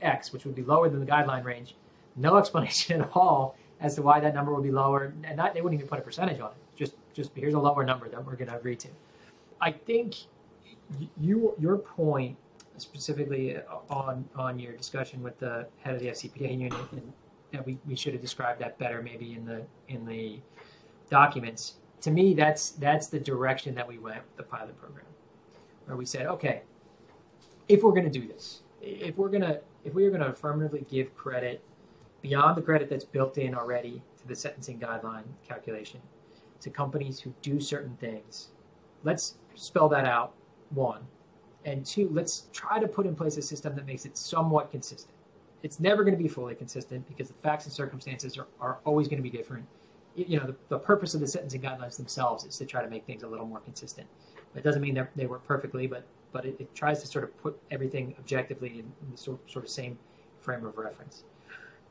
X, 0.01 0.31
which 0.33 0.45
would 0.45 0.55
be 0.55 0.63
lower 0.63 0.89
than 0.89 0.99
the 0.99 1.05
guideline 1.05 1.43
range. 1.43 1.75
No 2.15 2.37
explanation 2.41 3.01
at 3.01 3.09
all 3.13 3.55
as 3.79 3.95
to 3.95 4.01
why 4.01 4.19
that 4.19 4.33
number 4.33 4.53
would 4.53 4.63
be 4.63 4.71
lower, 4.71 5.13
and 5.23 5.37
not, 5.37 5.53
they 5.53 5.61
wouldn't 5.61 5.79
even 5.79 5.89
put 5.89 5.99
a 5.99 6.01
percentage 6.01 6.39
on 6.39 6.51
it. 6.51 6.57
Just 6.75 6.95
just 7.13 7.31
here's 7.35 7.53
a 7.53 7.59
lower 7.59 7.83
number 7.83 8.09
that 8.09 8.25
we're 8.25 8.35
going 8.35 8.49
to 8.49 8.55
agree 8.55 8.75
to. 8.77 8.87
I 9.61 9.71
think 9.71 10.15
you 11.19 11.53
your 11.59 11.77
point 11.77 12.37
specifically 12.77 13.57
on 13.89 14.27
on 14.35 14.59
your 14.59 14.73
discussion 14.73 15.21
with 15.21 15.37
the 15.39 15.67
head 15.79 15.95
of 15.95 16.01
the 16.01 16.07
FCPA 16.07 16.51
unit, 16.51 16.73
and 16.91 17.13
that 17.51 17.65
we, 17.65 17.77
we 17.85 17.95
should 17.95 18.13
have 18.13 18.21
described 18.21 18.61
that 18.61 18.77
better 18.77 19.01
maybe 19.01 19.33
in 19.33 19.45
the 19.45 19.63
in 19.87 20.05
the 20.05 20.39
documents. 21.09 21.75
To 22.01 22.11
me, 22.11 22.33
that's 22.33 22.71
that's 22.71 23.07
the 23.07 23.19
direction 23.19 23.75
that 23.75 23.87
we 23.87 23.97
went 23.97 24.21
with 24.23 24.37
the 24.37 24.43
pilot 24.43 24.79
program, 24.79 25.05
where 25.85 25.97
we 25.97 26.05
said, 26.05 26.25
okay, 26.27 26.61
if 27.67 27.83
we're 27.83 27.91
going 27.91 28.09
to 28.09 28.19
do 28.19 28.27
this, 28.27 28.61
if 28.81 29.17
we're 29.17 29.29
going 29.29 29.41
to 29.41 29.59
if 29.83 29.93
we 29.93 30.05
are 30.05 30.09
going 30.09 30.21
to 30.21 30.29
affirmatively 30.29 30.85
give 30.89 31.15
credit 31.15 31.63
beyond 32.21 32.57
the 32.57 32.61
credit 32.61 32.89
that's 32.89 33.05
built 33.05 33.37
in 33.37 33.55
already 33.55 34.01
to 34.19 34.27
the 34.27 34.35
sentencing 34.35 34.79
guideline 34.79 35.23
calculation 35.47 36.01
to 36.61 36.69
companies 36.69 37.19
who 37.19 37.33
do 37.41 37.59
certain 37.59 37.95
things, 37.97 38.49
let's 39.03 39.35
spell 39.55 39.89
that 39.89 40.05
out, 40.05 40.33
one. 40.71 41.01
And 41.65 41.85
two, 41.85 42.09
let's 42.11 42.47
try 42.53 42.79
to 42.79 42.87
put 42.87 43.05
in 43.05 43.15
place 43.15 43.37
a 43.37 43.41
system 43.41 43.75
that 43.75 43.85
makes 43.85 44.05
it 44.05 44.17
somewhat 44.17 44.71
consistent. 44.71 45.15
It's 45.61 45.79
never 45.79 46.03
going 46.03 46.17
to 46.17 46.21
be 46.21 46.29
fully 46.29 46.55
consistent 46.55 47.07
because 47.07 47.27
the 47.27 47.33
facts 47.43 47.65
and 47.65 47.73
circumstances 47.73 48.37
are, 48.37 48.47
are 48.61 48.79
always 48.85 49.07
going 49.07 49.21
to 49.21 49.29
be 49.29 49.35
different. 49.35 49.65
You 50.15 50.39
know, 50.39 50.47
the, 50.47 50.55
the 50.69 50.79
purpose 50.79 51.13
of 51.13 51.21
the 51.21 51.27
sentencing 51.27 51.61
guidelines 51.61 51.97
themselves 51.97 52.45
is 52.45 52.57
to 52.57 52.65
try 52.65 52.81
to 52.81 52.89
make 52.89 53.05
things 53.05 53.23
a 53.23 53.27
little 53.27 53.45
more 53.45 53.59
consistent. 53.59 54.07
It 54.55 54.63
doesn't 54.63 54.81
mean 54.81 55.07
they 55.15 55.25
work 55.25 55.45
perfectly, 55.45 55.85
but 55.85 56.05
but 56.31 56.45
it, 56.45 56.55
it, 56.59 56.75
tries 56.75 57.01
to 57.01 57.07
sort 57.07 57.23
of 57.23 57.35
put 57.41 57.59
everything 57.71 58.15
objectively 58.19 58.69
in, 58.69 58.79
in 58.79 59.11
the 59.11 59.17
sort, 59.17 59.39
sort 59.49 59.65
of 59.65 59.71
same 59.71 59.97
frame 60.39 60.65
of 60.65 60.77
reference. 60.77 61.23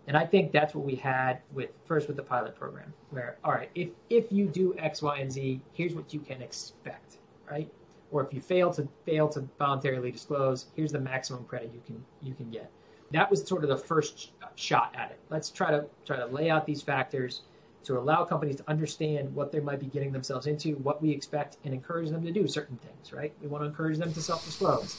And 0.08 0.16
I 0.16 0.26
think 0.26 0.50
that's 0.50 0.74
what 0.74 0.84
we 0.84 0.96
had 0.96 1.38
with 1.52 1.70
first 1.84 2.08
with 2.08 2.16
the 2.16 2.22
pilot 2.24 2.56
program, 2.56 2.92
where 3.10 3.36
all 3.44 3.52
right, 3.52 3.70
if 3.74 3.90
if 4.10 4.32
you 4.32 4.46
do 4.46 4.74
X, 4.78 5.02
Y, 5.02 5.18
and 5.18 5.30
Z, 5.30 5.60
here's 5.72 5.94
what 5.94 6.12
you 6.12 6.20
can 6.20 6.42
expect 6.42 7.18
right? 7.50 7.70
Or 8.10 8.24
if 8.24 8.32
you 8.32 8.40
fail 8.40 8.72
to 8.74 8.88
fail 9.04 9.28
to 9.28 9.48
voluntarily 9.58 10.10
disclose, 10.10 10.66
here's 10.74 10.92
the 10.92 11.00
maximum 11.00 11.44
credit 11.44 11.70
you 11.74 11.82
can 11.86 12.04
you 12.22 12.34
can 12.34 12.50
get. 12.50 12.70
That 13.10 13.30
was 13.30 13.46
sort 13.46 13.62
of 13.64 13.70
the 13.70 13.76
first 13.76 14.32
shot 14.54 14.94
at 14.96 15.10
it. 15.10 15.18
Let's 15.30 15.50
try 15.50 15.70
to 15.70 15.86
try 16.06 16.16
to 16.16 16.26
lay 16.26 16.50
out 16.50 16.66
these 16.66 16.82
factors 16.82 17.42
to 17.84 17.98
allow 17.98 18.24
companies 18.24 18.56
to 18.56 18.64
understand 18.68 19.34
what 19.34 19.52
they 19.52 19.60
might 19.60 19.80
be 19.80 19.86
getting 19.86 20.12
themselves 20.12 20.46
into, 20.46 20.72
what 20.76 21.00
we 21.00 21.10
expect, 21.10 21.56
and 21.64 21.72
encourage 21.72 22.10
them 22.10 22.24
to 22.24 22.32
do 22.32 22.46
certain 22.46 22.76
things. 22.78 23.12
Right? 23.12 23.32
We 23.40 23.48
want 23.48 23.62
to 23.62 23.68
encourage 23.68 23.98
them 23.98 24.12
to 24.12 24.20
self-disclose. 24.20 24.96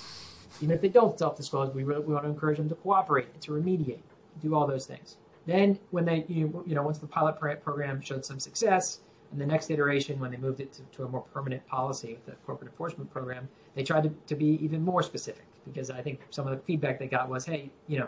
Even 0.62 0.76
if 0.76 0.82
they 0.82 0.90
don't 0.90 1.18
self-disclose, 1.18 1.74
we, 1.74 1.84
really, 1.84 2.04
we 2.04 2.14
want 2.14 2.26
to 2.26 2.30
encourage 2.30 2.58
them 2.58 2.68
to 2.70 2.76
cooperate 2.76 3.28
and 3.34 3.42
to 3.44 3.52
remediate, 3.52 4.00
do 4.42 4.56
all 4.56 4.68
those 4.68 4.86
things. 4.86 5.18
Then, 5.46 5.80
when 5.92 6.06
they 6.06 6.26
you, 6.28 6.64
you 6.68 6.76
know 6.76 6.84
once 6.84 7.00
the 7.00 7.08
pilot 7.08 7.40
program 7.40 8.02
showed 8.02 8.26
some 8.26 8.40
success, 8.40 9.00
and 9.32 9.40
the 9.40 9.46
next 9.46 9.70
iteration, 9.70 10.20
when 10.20 10.32
they 10.32 10.38
moved 10.38 10.60
it 10.60 10.74
to, 10.74 10.82
to, 10.98 11.04
a 11.04 11.08
more 11.08 11.22
permanent 11.34 11.66
policy 11.68 12.14
with 12.14 12.26
the 12.26 12.32
corporate 12.46 12.72
enforcement 12.72 13.12
program, 13.12 13.48
they 13.76 13.84
tried 13.84 14.04
to, 14.04 14.12
to 14.28 14.36
be 14.36 14.58
even 14.64 14.84
more 14.84 15.04
specific 15.04 15.46
because 15.66 15.92
I 15.92 16.02
think 16.02 16.22
some 16.32 16.48
of 16.48 16.58
the 16.58 16.64
feedback 16.64 16.98
they 17.00 17.08
got 17.08 17.30
was, 17.30 17.46
hey, 17.46 17.70
you 17.88 18.00
know, 18.00 18.08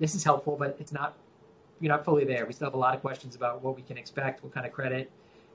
this 0.00 0.14
is 0.14 0.24
helpful, 0.24 0.56
but 0.58 0.76
it's 0.80 0.92
not, 0.92 1.16
you're 1.80 1.92
not 1.92 2.04
fully 2.04 2.24
there. 2.24 2.46
We 2.46 2.52
still 2.52 2.66
have 2.66 2.74
a 2.74 2.78
lot 2.78 2.94
of 2.94 3.00
questions 3.00 3.36
about 3.36 3.62
what 3.62 3.76
we 3.76 3.82
can 3.82 3.96
expect, 3.96 4.42
what 4.42 4.52
kind 4.52 4.66
of 4.66 4.72
credit 4.72 5.10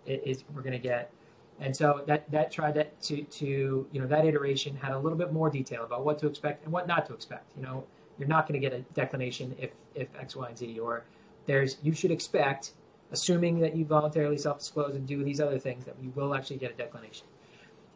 is 0.06 0.44
we're 0.54 0.62
going 0.62 0.74
to 0.74 0.80
get. 0.80 1.12
And 1.60 1.76
so 1.76 2.04
that, 2.06 2.30
that 2.32 2.52
tried 2.52 2.76
to, 2.76 2.84
to, 2.84 3.24
to, 3.24 3.88
you 3.92 4.02
know, 4.02 4.08
that 4.08 4.26
iteration 4.26 4.76
had 4.76 4.92
a 4.92 5.00
little 5.00 5.18
bit 5.18 5.34
more 5.34 5.50
detail 5.50 5.84
about 5.84 6.06
what 6.06 6.20
to 6.20 6.28
expect 6.28 6.64
and 6.64 6.72
what 6.72 6.88
not 6.88 7.06
to 7.08 7.14
expect. 7.14 7.52
You 7.58 7.64
know, 7.64 7.84
you're 8.18 8.28
not 8.28 8.48
going 8.48 8.60
to 8.60 8.70
get 8.70 8.78
a 8.78 8.82
declination 8.94 9.56
if, 9.60 9.72
if 9.94 10.08
X, 10.20 10.36
Y, 10.36 10.48
and 10.48 10.58
Z, 10.58 10.80
or 10.80 11.04
there's, 11.46 11.78
you 11.84 11.94
should 11.94 12.12
expect 12.12 12.72
assuming 13.12 13.60
that 13.60 13.76
you 13.76 13.86
voluntarily 13.86 14.38
self-disclose 14.38 14.96
and 14.96 15.06
do 15.08 15.24
these 15.24 15.40
other 15.40 15.60
things, 15.60 15.86
that 15.86 15.96
you 16.02 16.12
will 16.16 16.34
actually 16.34 16.58
get 16.58 16.72
a 16.72 16.74
declination. 16.74 17.28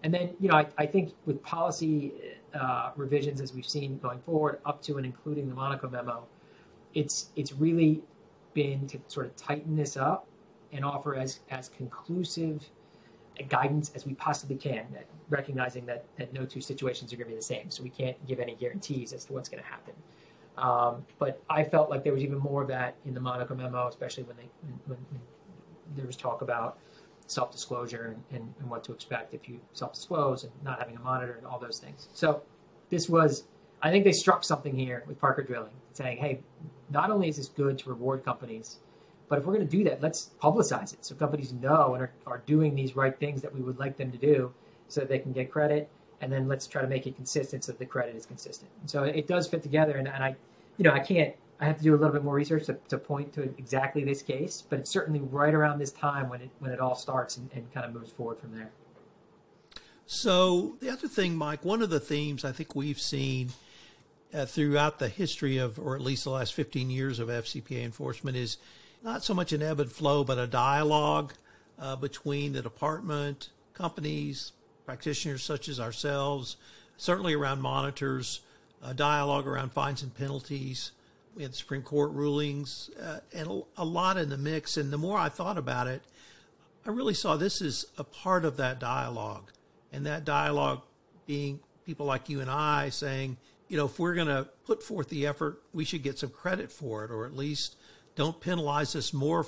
And 0.04 0.14
then, 0.14 0.36
you 0.40 0.50
know, 0.50 0.56
I, 0.56 0.68
I 0.78 0.86
think 0.86 1.14
with 1.26 1.42
policy 1.44 2.14
uh, 2.54 2.92
revisions 2.96 3.42
as 3.42 3.54
we've 3.54 3.68
seen 3.68 3.98
going 4.00 4.20
forward, 4.20 4.60
up 4.66 4.82
to 4.84 4.98
and 4.98 5.06
including 5.06 5.50
the 5.50 5.56
Monaco 5.56 5.90
memo, 5.90 6.26
it's 6.94 7.30
it's 7.36 7.54
really 7.54 8.02
been 8.54 8.88
to 8.88 9.00
sort 9.08 9.26
of 9.26 9.36
tighten 9.36 9.76
this 9.76 9.98
up 9.98 10.26
and 10.72 10.86
offer 10.86 11.16
as 11.16 11.40
as 11.50 11.70
conclusive 11.70 12.70
guidance 13.44 13.92
as 13.96 14.06
we 14.06 14.14
possibly 14.14 14.56
can, 14.56 14.86
recognizing 15.30 15.86
that, 15.86 16.06
that 16.18 16.34
no 16.34 16.46
two 16.46 16.62
situations 16.62 17.14
are 17.14 17.16
going 17.16 17.28
to 17.28 17.34
be 17.34 17.36
the 17.36 17.42
same. 17.42 17.70
So 17.70 17.84
we 17.84 17.90
can't 17.90 18.18
give 18.28 18.40
any 18.40 18.56
guarantees 18.56 19.14
as 19.14 19.26
to 19.26 19.34
what's 19.34 19.50
going 19.50 19.64
to 19.64 19.70
happen. 19.70 19.94
Um, 20.58 21.06
but 21.20 21.42
I 21.50 21.64
felt 21.64 21.90
like 21.90 22.04
there 22.04 22.14
was 22.14 22.24
even 22.24 22.38
more 22.40 22.62
of 22.62 22.68
that 22.68 22.96
in 23.06 23.14
the 23.14 23.20
Monaco 23.20 23.56
memo, 23.56 23.88
especially 23.88 24.24
when 24.24 24.36
they 24.36 24.50
when, 24.88 24.98
when 25.10 25.22
there 25.96 26.06
was 26.06 26.18
talk 26.18 26.42
about 26.42 26.78
self-disclosure 27.28 28.16
and, 28.32 28.38
and, 28.38 28.54
and, 28.60 28.70
what 28.70 28.84
to 28.84 28.92
expect 28.92 29.34
if 29.34 29.48
you 29.48 29.60
self-disclose 29.74 30.44
and 30.44 30.52
not 30.64 30.80
having 30.80 30.98
a 30.98 31.00
monitor 31.00 31.34
and 31.34 31.46
all 31.46 31.60
those 31.60 31.80
things. 31.80 32.10
So 32.14 32.42
this 32.90 33.08
was 33.08 33.46
I 33.82 33.92
think 33.92 34.04
they 34.04 34.12
struck 34.12 34.44
something 34.44 34.76
here 34.76 35.04
with 35.08 35.20
Parker 35.20 35.44
Drilling, 35.44 35.72
saying, 35.94 36.18
hey, 36.18 36.40
not 36.90 37.12
only 37.12 37.30
is 37.30 37.38
this 37.38 37.48
good 37.48 37.78
to 37.80 37.90
reward 37.90 38.26
companies, 38.26 38.80
but 39.30 39.38
if 39.38 39.46
we're 39.46 39.54
going 39.54 39.68
to 39.68 39.78
do 39.78 39.84
that, 39.86 40.02
let's 40.02 40.32
publicize 40.42 40.94
it 40.94 41.06
so 41.06 41.16
companies 41.16 41.54
know 41.54 41.94
and 41.94 42.04
are, 42.04 42.12
are 42.26 42.42
doing 42.48 42.76
these 42.76 42.96
right 42.96 43.18
things 43.18 43.42
that 43.44 43.54
we 43.54 43.62
would 43.62 43.78
like 43.78 43.96
them 43.96 44.12
to 44.12 44.18
do 44.18 44.52
so 44.88 45.02
they 45.02 45.20
can 45.20 45.32
get 45.32 45.52
credit. 45.52 45.88
And 46.22 46.32
then 46.32 46.48
let's 46.48 46.68
try 46.68 46.82
to 46.82 46.88
make 46.88 47.08
it 47.08 47.16
consistent 47.16 47.64
so 47.64 47.72
the 47.72 47.86
credit 47.86 48.16
is 48.16 48.26
consistent. 48.26 48.70
And 48.82 48.90
so 48.90 49.04
it 49.04 49.28
does 49.28 49.48
fit 49.48 49.62
together. 49.62 49.94
And, 49.94 50.08
and 50.08 50.24
I, 50.24 50.36
you 50.78 50.84
know, 50.84 50.92
I 50.92 51.00
can't, 51.00 51.34
I 51.62 51.66
have 51.66 51.78
to 51.78 51.84
do 51.84 51.94
a 51.94 51.98
little 51.98 52.12
bit 52.12 52.24
more 52.24 52.34
research 52.34 52.66
to, 52.66 52.78
to 52.90 52.98
point 52.98 53.32
to 53.34 53.44
exactly 53.44 54.04
this 54.04 54.22
case, 54.22 54.64
but 54.68 54.80
it's 54.80 54.90
certainly 54.90 55.20
right 55.20 55.54
around 55.54 55.80
this 55.80 55.92
time 55.92 56.28
when 56.28 56.42
it, 56.42 56.50
when 56.60 56.72
it 56.72 56.80
all 56.80 56.96
starts 56.96 57.38
and, 57.38 57.50
and 57.54 57.72
kind 57.74 57.86
of 57.86 57.94
moves 57.94 58.12
forward 58.12 58.40
from 58.40 58.56
there. 58.56 58.72
So 60.06 60.76
the 60.82 60.90
other 60.90 61.08
thing, 61.08 61.36
Mike, 61.36 61.64
one 61.64 61.84
of 61.84 61.92
the 61.92 62.00
themes 62.00 62.44
I 62.44 62.52
think 62.52 62.76
we've 62.76 63.00
seen 63.00 63.52
uh, 64.34 64.46
throughout 64.46 65.00
the 65.00 65.08
history 65.08 65.58
of, 65.58 65.78
or 65.78 65.96
at 65.96 66.02
least 66.02 66.24
the 66.24 66.32
last 66.32 66.54
15 66.54 66.90
years 66.90 67.20
of 67.20 67.28
FCPA 67.28 67.84
enforcement, 67.84 68.36
is 68.36 68.58
not 69.04 69.24
so 69.24 69.34
much 69.34 69.54
an 69.54 69.62
ebb 69.62 69.80
and 69.80 69.92
flow, 69.92 70.24
but 70.24 70.38
a 70.38 70.48
dialogue 70.48 71.34
uh, 71.80 71.96
between 71.96 72.54
the 72.54 72.62
department, 72.62 73.50
companies, 73.74 74.52
practitioners 74.86 75.44
such 75.44 75.70
as 75.70 75.80
ourselves, 75.80 76.58
certainly 76.98 77.34
around 77.34 77.62
monitors, 77.62 78.42
a 78.84 78.94
dialogue 78.94 79.48
around 79.48 79.72
fines 79.72 80.04
and 80.04 80.14
penalties. 80.16 80.92
We 81.36 81.44
had 81.44 81.56
Supreme 81.56 81.82
Court 81.84 82.12
rulings 82.12 82.90
uh, 83.02 83.20
and 83.34 83.64
a 83.78 83.86
lot 83.86 84.18
in 84.18 84.30
the 84.30 84.38
mix. 84.38 84.78
And 84.78 84.92
the 84.92 84.98
more 84.98 85.18
I 85.18 85.30
thought 85.30 85.58
about 85.58 85.88
it, 85.88 86.02
I 86.86 86.90
really 86.90 87.14
saw 87.14 87.38
this 87.38 87.62
as 87.62 87.86
a 87.98 88.04
part 88.04 88.46
of 88.46 88.58
that 88.58 88.80
dialogue. 88.80 89.52
And 89.94 90.06
that 90.06 90.26
dialogue 90.26 90.82
being 91.26 91.60
people 91.86 92.06
like 92.06 92.30
you 92.30 92.42
and 92.42 92.50
I 92.50 92.90
saying, 92.90 93.38
you 93.68 93.78
know, 93.78 93.86
if 93.86 94.00
we're 94.00 94.16
going 94.16 94.28
to 94.28 94.48
put 94.66 94.82
forth 94.82 95.10
the 95.10 95.28
effort, 95.28 95.62
we 95.74 95.86
should 95.86 96.04
get 96.04 96.18
some 96.18 96.30
credit 96.30 96.72
for 96.72 97.06
it, 97.06 97.12
or 97.12 97.26
at 97.26 97.36
least 97.36 97.76
don't 98.20 98.40
penalize 98.42 98.98
us 98.98 99.14
more 99.14 99.46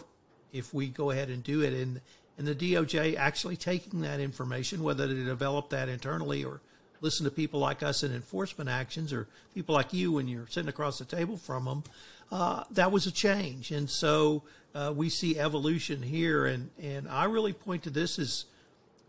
if 0.54 0.74
we 0.74 0.88
go 0.88 1.12
ahead 1.12 1.30
and 1.30 1.44
do 1.44 1.62
it. 1.62 1.74
And 1.74 2.00
and 2.38 2.48
the 2.48 2.56
DOJ 2.56 3.18
actually 3.18 3.58
taking 3.58 4.02
that 4.02 4.20
information, 4.20 4.82
whether 4.82 5.06
they 5.06 5.24
develop 5.26 5.70
that 5.70 5.90
internally 5.90 6.44
or 6.44 6.62
listen 7.02 7.26
to 7.26 7.32
people 7.32 7.60
like 7.60 7.84
us 7.84 8.02
in 8.02 8.16
enforcement 8.16 8.70
actions 8.70 9.12
or 9.12 9.28
people 9.54 9.76
like 9.76 9.92
you 9.92 10.14
when 10.14 10.28
you're 10.28 10.48
sitting 10.48 10.70
across 10.70 10.98
the 10.98 11.06
table 11.06 11.36
from 11.36 11.66
them, 11.66 11.84
uh, 12.32 12.64
that 12.72 12.92
was 12.92 13.06
a 13.06 13.12
change. 13.12 13.72
And 13.72 13.90
so 13.90 14.44
uh, 14.74 14.94
we 14.96 15.10
see 15.10 15.38
evolution 15.38 16.02
here. 16.02 16.46
And, 16.46 16.70
and 16.82 17.10
I 17.10 17.26
really 17.26 17.54
point 17.54 17.84
to 17.84 17.90
this 17.90 18.18
as 18.18 18.46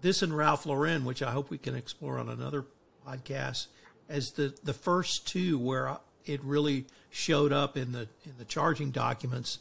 this 0.00 0.22
and 0.22 0.36
Ralph 0.36 0.66
Lauren, 0.66 1.04
which 1.04 1.22
I 1.22 1.30
hope 1.30 1.50
we 1.50 1.58
can 1.58 1.76
explore 1.76 2.18
on 2.18 2.28
another 2.28 2.64
podcast, 3.06 3.68
as 4.08 4.32
the, 4.32 4.54
the 4.64 4.74
first 4.74 5.28
two 5.28 5.58
where 5.58 5.96
it 6.26 6.42
really 6.42 6.86
showed 7.10 7.52
up 7.52 7.76
in 7.76 7.92
the 7.92 8.08
in 8.24 8.32
the 8.38 8.44
charging 8.44 8.90
documents, 8.90 9.58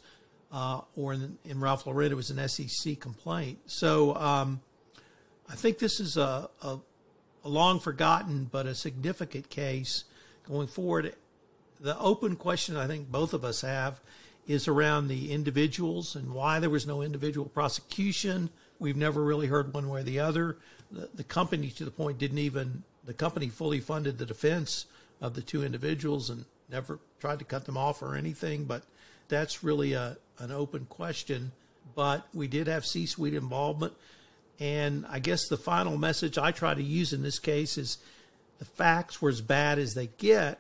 uh, 0.52 0.82
or 0.96 1.14
in, 1.14 1.38
in 1.46 1.60
Ralph 1.60 1.86
Lauren, 1.86 2.12
it 2.12 2.16
was 2.16 2.30
an 2.30 2.48
SEC 2.48 3.00
complaint. 3.00 3.60
So 3.66 4.16
um, 4.16 4.62
I 5.50 5.56
think 5.56 5.80
this 5.80 6.00
is 6.00 6.18
a, 6.18 6.50
a, 6.62 6.80
a 7.44 7.50
long 7.50 7.80
forgotten 7.80 8.50
but 8.52 8.66
a 8.66 8.76
significant 8.76 9.50
case 9.50 10.06
going 10.48 10.68
forward. 10.68 11.16
The 11.80 11.98
open 12.00 12.36
question 12.36 12.78
I 12.78 12.88
think 12.88 13.12
both 13.12 13.34
of 13.34 13.44
us 13.44 13.62
have 13.62 14.00
is 14.48 14.68
around 14.68 15.08
the 15.08 15.32
individuals 15.32 16.16
and 16.16 16.34
why 16.34 16.60
there 16.60 16.70
was 16.70 16.88
no 16.88 17.02
individual 17.02 17.48
prosecution. 17.48 18.50
We've 18.80 18.98
never 18.98 19.24
really 19.24 19.48
heard 19.48 19.74
one 19.74 19.90
way 19.90 20.02
or 20.02 20.04
the 20.04 20.20
other. 20.20 20.58
The, 20.92 21.10
the 21.14 21.24
company, 21.24 21.70
to 21.72 21.86
the 21.86 21.92
point, 21.92 22.18
didn't 22.18 22.40
even 22.40 22.84
the 23.04 23.14
company 23.14 23.50
fully 23.50 23.80
funded 23.80 24.18
the 24.18 24.26
defense 24.26 24.86
of 25.22 25.36
the 25.36 25.42
two 25.42 25.64
individuals 25.64 26.30
and 26.30 26.46
never 26.70 27.00
tried 27.20 27.40
to 27.40 27.46
cut 27.46 27.66
them 27.66 27.78
off 27.78 28.02
or 28.02 28.16
anything. 28.16 28.66
But 28.66 28.84
that's 29.30 29.64
really 29.64 29.94
a 29.94 30.18
an 30.40 30.52
open 30.52 30.86
question. 30.90 31.52
But 31.96 32.28
we 32.34 32.48
did 32.48 32.68
have 32.68 32.86
C-suite 32.86 33.34
involvement, 33.34 33.94
and 34.60 35.06
I 35.10 35.20
guess 35.20 35.48
the 35.48 35.58
final 35.58 35.98
message 35.98 36.38
I 36.38 36.52
try 36.52 36.74
to 36.74 36.84
use 36.84 37.14
in 37.14 37.22
this 37.22 37.40
case 37.40 37.78
is 37.78 37.98
the 38.60 38.66
facts 38.66 39.22
were 39.22 39.30
as 39.30 39.42
bad 39.42 39.78
as 39.78 39.94
they 39.94 40.08
get, 40.18 40.60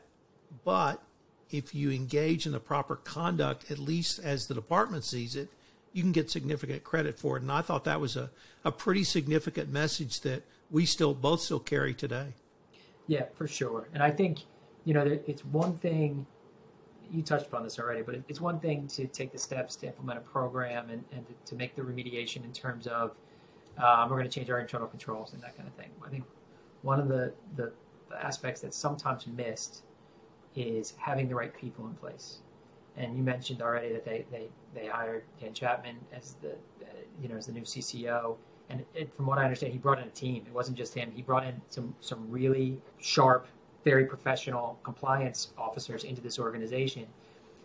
but 0.66 1.02
if 1.52 1.76
you 1.76 1.92
engage 1.92 2.46
in 2.46 2.52
the 2.52 2.60
proper 2.60 2.96
conduct, 2.96 3.70
at 3.70 3.78
least 3.78 4.20
as 4.20 4.48
the 4.48 4.54
department 4.54 5.04
sees 5.04 5.36
it, 5.36 5.50
you 5.94 6.02
can 6.02 6.12
get 6.12 6.32
significant 6.32 6.84
credit 6.84 7.20
for 7.20 7.38
it. 7.38 7.44
And 7.44 7.52
I 7.52 7.62
thought 7.62 7.84
that 7.84 8.02
was 8.02 8.16
a, 8.16 8.30
a 8.64 8.72
pretty 8.72 9.04
significant 9.04 9.72
message 9.72 10.22
that 10.22 10.44
we 10.70 10.86
still 10.86 11.14
both 11.14 11.42
still 11.42 11.60
carry 11.60 11.94
today. 11.94 12.28
Yeah, 13.08 13.26
for 13.36 13.48
sure. 13.48 13.90
And 13.94 14.02
I 14.02 14.12
think, 14.12 14.40
you 14.86 14.94
know, 14.94 15.20
it's 15.28 15.46
one 15.46 15.78
thing, 15.78 16.26
you 17.12 17.22
touched 17.22 17.48
upon 17.48 17.64
this 17.64 17.80
already, 17.80 18.02
but 18.02 18.16
it's 18.28 18.42
one 18.42 18.60
thing 18.60 18.88
to 18.88 19.08
take 19.08 19.32
the 19.32 19.38
steps 19.38 19.76
to 19.78 19.88
implement 19.88 20.20
a 20.20 20.22
program 20.22 20.90
and, 20.90 21.04
and 21.12 21.26
to, 21.46 21.56
make 21.56 21.76
the 21.76 21.82
remediation 21.82 22.44
in 22.44 22.52
terms 22.52 22.88
of 22.88 23.12
um, 23.78 24.10
we're 24.10 24.18
going 24.18 24.30
to 24.30 24.34
change 24.34 24.50
our 24.50 24.60
internal 24.60 24.88
controls 24.88 25.34
and 25.34 25.42
that 25.44 25.56
kind 25.56 25.68
of 25.68 25.76
thing. 25.76 25.90
I 26.06 26.10
think 26.10 26.24
one 26.82 27.00
of 27.00 27.08
the, 27.08 27.34
the, 27.56 27.72
the 28.10 28.24
aspects 28.24 28.62
that's 28.62 28.78
sometimes 28.78 29.28
missed 29.28 29.84
is 30.56 30.94
having 30.98 31.28
the 31.28 31.36
right 31.36 31.56
people 31.56 31.86
in 31.88 31.94
place. 31.96 32.40
And 32.98 33.16
you 33.16 33.24
mentioned 33.24 33.62
already 33.62 33.94
that 33.94 34.04
they, 34.04 34.26
they, 34.32 34.48
they 34.74 34.88
hired 34.88 35.24
Dan 35.40 35.54
Chapman 35.54 35.96
as 36.14 36.36
the 36.42 36.52
uh, 36.52 36.86
you 37.22 37.30
know 37.30 37.38
as 37.38 37.46
the 37.46 37.54
new 37.54 37.62
CCO 37.62 38.36
and 38.72 38.86
it, 38.96 39.14
from 39.16 39.26
what 39.26 39.38
I 39.38 39.44
understand, 39.44 39.74
he 39.74 39.80
brought 39.80 40.00
in 40.00 40.06
a 40.06 40.12
team. 40.12 40.44
It 40.48 40.54
wasn't 40.54 40.78
just 40.78 40.94
him. 40.94 41.12
He 41.14 41.22
brought 41.22 41.46
in 41.46 41.62
some 41.68 41.94
some 42.00 42.30
really 42.30 42.80
sharp, 43.00 43.48
very 43.84 44.06
professional 44.06 44.80
compliance 44.84 45.54
officers 45.58 46.04
into 46.04 46.22
this 46.22 46.40
organization. 46.40 47.08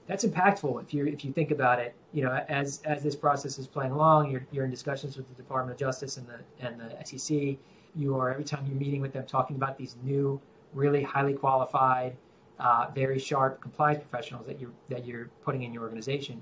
That's 0.06 0.24
impactful 0.24 0.82
if 0.82 0.94
you 0.94 1.06
if 1.06 1.24
you 1.24 1.32
think 1.32 1.50
about 1.50 1.80
it. 1.80 1.94
You 2.12 2.24
know, 2.24 2.44
as 2.48 2.80
as 2.84 3.02
this 3.02 3.16
process 3.16 3.58
is 3.58 3.66
playing 3.66 3.92
along, 3.92 4.30
you're 4.30 4.46
you're 4.52 4.64
in 4.64 4.70
discussions 4.70 5.16
with 5.16 5.28
the 5.28 5.34
Department 5.34 5.72
of 5.72 5.78
Justice 5.78 6.16
and 6.16 6.26
the 6.26 6.66
and 6.66 6.80
the 6.80 7.04
SEC. 7.04 7.56
You 7.94 8.16
are 8.16 8.30
every 8.30 8.44
time 8.44 8.64
you're 8.66 8.78
meeting 8.78 9.00
with 9.00 9.12
them 9.12 9.26
talking 9.26 9.56
about 9.56 9.76
these 9.76 9.96
new, 10.04 10.40
really 10.72 11.02
highly 11.02 11.34
qualified, 11.34 12.16
uh, 12.60 12.88
very 12.94 13.18
sharp 13.18 13.60
compliance 13.60 14.04
professionals 14.08 14.46
that 14.46 14.60
you're 14.60 14.70
that 14.88 15.04
you're 15.04 15.28
putting 15.44 15.64
in 15.64 15.72
your 15.72 15.82
organization. 15.82 16.40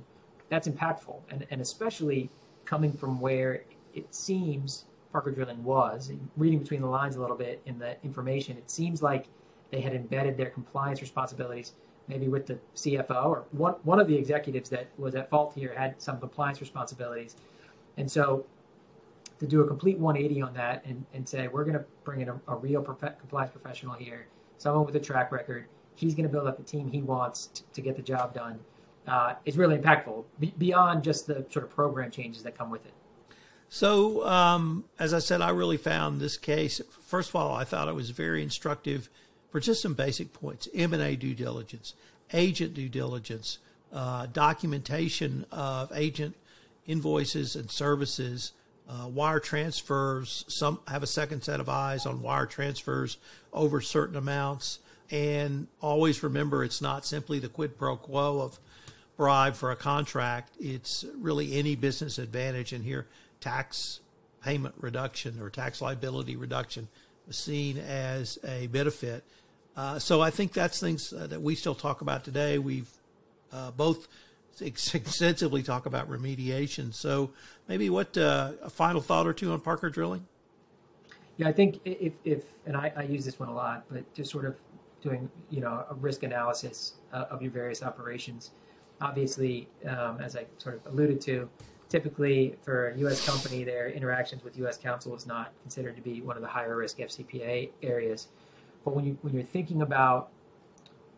That's 0.50 0.68
impactful, 0.68 1.16
and 1.30 1.46
and 1.50 1.62
especially 1.62 2.28
coming 2.66 2.92
from 2.92 3.18
where 3.18 3.64
it 3.94 4.14
seems 4.14 4.84
Parker 5.14 5.30
Drilling 5.30 5.62
was, 5.62 6.10
reading 6.37 6.58
between 6.58 6.80
the 6.80 6.88
lines 6.88 7.14
a 7.14 7.20
little 7.20 7.37
bit 7.37 7.62
in 7.66 7.78
the 7.78 7.96
information, 8.02 8.58
it 8.58 8.68
seems 8.68 9.00
like 9.00 9.26
they 9.70 9.81
had 9.81 9.94
embedded 9.94 10.37
their 10.37 10.50
compliance 10.50 11.00
responsibilities 11.00 11.72
maybe 12.09 12.29
with 12.29 12.46
the 12.46 12.59
CFO 12.74 13.27
or 13.27 13.44
one, 13.53 13.74
one 13.83 14.00
of 14.00 14.07
the 14.07 14.16
executives 14.16 14.68
that 14.70 14.88
was 14.98 15.14
at 15.14 15.31
fault 15.31 15.55
here 15.55 15.74
had 15.77 16.00
some 16.00 16.20
compliance 16.20 16.61
responsibilities. 16.61 17.37
And 17.96 18.11
so 18.11 18.44
to 19.40 19.46
do 19.46 19.61
a 19.62 19.66
complete 19.66 19.98
180 19.98 20.42
on 20.42 20.55
that 20.55 20.85
and, 20.85 21.05
and 21.14 21.29
say, 21.29 21.48
we're 21.48 21.64
going 21.64 21.79
to 21.79 21.85
bring 22.05 22.20
in 22.20 22.29
a, 22.29 22.40
a 22.48 22.57
real 22.57 22.83
prof- 22.83 23.18
compliance 23.18 23.50
professional 23.53 23.94
here, 23.94 24.27
someone 24.59 24.85
with 24.85 24.96
a 24.96 25.00
track 25.00 25.33
record, 25.33 25.66
he's 25.94 26.14
going 26.14 26.24
to 26.24 26.33
build 26.33 26.46
up 26.46 26.57
the 26.57 26.62
team 26.62 26.90
he 26.90 27.03
wants 27.03 27.46
t- 27.46 27.64
to 27.72 27.81
get 27.81 27.96
the 27.96 28.03
job 28.03 28.35
done, 28.35 28.61
uh, 29.07 29.35
is 29.44 29.57
really 29.57 29.77
impactful 29.77 30.24
b- 30.40 30.55
beyond 30.59 31.03
just 31.03 31.27
the 31.27 31.44
sort 31.50 31.64
of 31.64 31.70
program 31.70 32.11
changes 32.11 32.42
that 32.42 32.57
come 32.57 32.70
with 32.70 32.85
it. 32.85 32.92
So, 33.68 34.24
um, 34.27 34.85
as 34.98 35.12
I 35.12 35.18
said, 35.18 35.40
I 35.40 35.50
really 35.50 35.79
found 35.79 36.20
this 36.20 36.37
case. 36.37 36.81
First 37.03 37.31
of 37.31 37.37
all, 37.37 37.55
I 37.55 37.64
thought 37.64 37.88
it 37.88 37.94
was 37.94 38.11
very 38.11 38.42
instructive 38.42 39.09
for 39.54 39.60
just 39.60 39.80
some 39.80 39.94
basic 39.94 40.32
points: 40.32 40.68
M&A 40.74 41.14
due 41.14 41.32
diligence, 41.32 41.94
agent 42.32 42.74
due 42.74 42.88
diligence, 42.88 43.58
uh, 43.92 44.26
documentation 44.26 45.46
of 45.52 45.92
agent 45.94 46.34
invoices 46.88 47.54
and 47.54 47.70
services, 47.70 48.50
uh, 48.88 49.06
wire 49.06 49.38
transfers. 49.38 50.44
Some 50.48 50.80
have 50.88 51.04
a 51.04 51.06
second 51.06 51.44
set 51.44 51.60
of 51.60 51.68
eyes 51.68 52.04
on 52.04 52.20
wire 52.20 52.46
transfers 52.46 53.16
over 53.52 53.80
certain 53.80 54.16
amounts, 54.16 54.80
and 55.08 55.68
always 55.80 56.24
remember 56.24 56.64
it's 56.64 56.82
not 56.82 57.06
simply 57.06 57.38
the 57.38 57.48
quid 57.48 57.78
pro 57.78 57.96
quo 57.96 58.40
of 58.40 58.58
bribe 59.16 59.54
for 59.54 59.70
a 59.70 59.76
contract. 59.76 60.50
It's 60.58 61.04
really 61.16 61.56
any 61.56 61.76
business 61.76 62.18
advantage. 62.18 62.72
And 62.72 62.82
here, 62.82 63.06
tax 63.38 64.00
payment 64.42 64.74
reduction 64.80 65.40
or 65.40 65.48
tax 65.48 65.80
liability 65.80 66.34
reduction 66.34 66.88
was 67.28 67.36
seen 67.36 67.78
as 67.78 68.36
a 68.42 68.66
benefit. 68.66 69.22
Uh, 69.76 69.98
so 69.98 70.20
I 70.20 70.30
think 70.30 70.52
that's 70.52 70.78
things 70.78 71.12
uh, 71.12 71.26
that 71.26 71.42
we 71.42 71.54
still 71.54 71.74
talk 71.74 72.00
about 72.00 72.24
today. 72.24 72.58
We've 72.58 72.90
uh, 73.52 73.70
both 73.72 74.08
extensively 74.60 75.62
talk 75.62 75.87
about 75.87 76.08
remediation. 76.08 76.94
So 76.94 77.30
maybe 77.68 77.90
what 77.90 78.16
uh, 78.16 78.52
a 78.62 78.70
final 78.70 79.00
thought 79.00 79.26
or 79.26 79.32
two 79.32 79.52
on 79.52 79.60
Parker 79.60 79.90
drilling? 79.90 80.26
Yeah, 81.37 81.48
I 81.48 81.52
think 81.52 81.80
if, 81.84 82.12
if 82.24 82.44
and 82.66 82.76
I, 82.76 82.92
I, 82.96 83.02
use 83.02 83.24
this 83.24 83.40
one 83.40 83.48
a 83.48 83.54
lot, 83.54 83.84
but 83.90 84.12
just 84.14 84.30
sort 84.30 84.44
of 84.44 84.60
doing 85.02 85.28
you 85.50 85.60
know 85.60 85.84
a 85.90 85.94
risk 85.94 86.22
analysis 86.22 86.94
uh, 87.12 87.24
of 87.30 87.42
your 87.42 87.50
various 87.50 87.82
operations. 87.82 88.52
Obviously, 89.00 89.68
um, 89.88 90.20
as 90.20 90.37
I 90.37 90.46
sort 90.58 90.76
of 90.76 90.92
alluded 90.92 91.20
to, 91.22 91.48
typically 91.88 92.54
for 92.62 92.90
a 92.90 92.98
U.S. 92.98 93.26
company, 93.26 93.64
their 93.64 93.88
interactions 93.88 94.44
with 94.44 94.56
U.S. 94.58 94.78
counsel 94.78 95.16
is 95.16 95.26
not 95.26 95.52
considered 95.62 95.96
to 95.96 96.02
be 96.02 96.20
one 96.20 96.37
of 96.37 96.42
the 96.42 96.48
higher 96.48 96.76
risk 96.76 96.98
FCPA 96.98 97.70
areas. 97.82 98.28
But 98.85 98.94
when 98.94 99.05
you 99.05 99.18
when 99.23 99.35
you're 99.35 99.42
thinking 99.42 99.83
about 99.83 100.31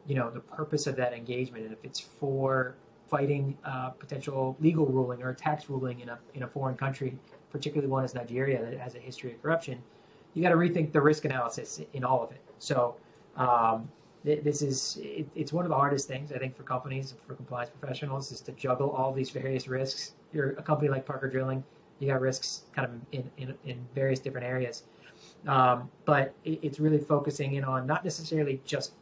you 0.07 0.15
know, 0.15 0.31
the 0.31 0.41
purpose 0.41 0.87
of 0.87 0.97
that 0.97 1.13
engagement, 1.13 1.65
and 1.65 1.73
if 1.73 1.85
it's 1.85 2.01
for 2.01 2.77
fighting 3.09 3.57
uh, 3.65 3.91
potential 3.91 4.57
legal 4.61 4.87
ruling 4.87 5.23
or 5.23 5.33
tax 5.35 5.69
ruling 5.69 6.01
in 6.01 6.09
a 6.09 6.19
in 6.35 6.43
a 6.43 6.47
foreign 6.47 6.77
country, 6.77 7.17
particularly 7.51 7.91
one 7.91 8.05
as 8.05 8.15
Nigeria 8.15 8.63
that 8.63 8.79
has 8.79 8.95
a 8.95 8.99
history 8.99 9.33
of 9.33 9.43
corruption, 9.43 9.83
you 10.35 10.43
got 10.43 10.51
to 10.51 10.57
rethink 10.57 10.93
the 10.93 11.01
risk 11.01 11.25
analysis 11.25 11.81
in 11.93 12.05
all 12.05 12.23
of 12.23 12.31
it. 12.31 12.41
So. 12.59 12.97
Um, 13.37 13.89
this 14.25 14.61
is 14.61 14.99
it, 15.01 15.29
it's 15.37 15.53
one 15.53 15.65
of 15.65 15.69
the 15.69 15.77
hardest 15.77 16.09
things 16.09 16.33
I 16.33 16.39
think 16.39 16.57
for 16.57 16.65
companies 16.65 17.15
for 17.29 17.35
compliance 17.35 17.71
professionals 17.79 18.33
is 18.33 18.41
to 18.41 18.53
juggle 18.53 18.91
all 18.91 19.13
these 19.13 19.31
various 19.31 19.69
risks. 19.69 20.15
You're 20.33 20.51
a 20.53 20.63
company 20.63 20.89
like 20.89 21.07
Parker 21.07 21.29
Drilling, 21.29 21.63
you 22.01 22.09
got 22.09 22.21
risks 22.21 22.63
kind 22.75 22.89
of 22.89 22.95
in 23.13 23.31
in, 23.37 23.55
in 23.65 23.87
various 23.95 24.19
different 24.19 24.45
areas, 24.45 24.83
um, 25.47 25.91
but 26.05 26.35
it, 26.45 26.61
it's 26.63 26.81
really 26.81 26.99
focusing 26.99 27.55
in 27.55 27.65
on 27.65 27.87
not 27.87 28.05
necessarily 28.05 28.61
just 28.65 28.93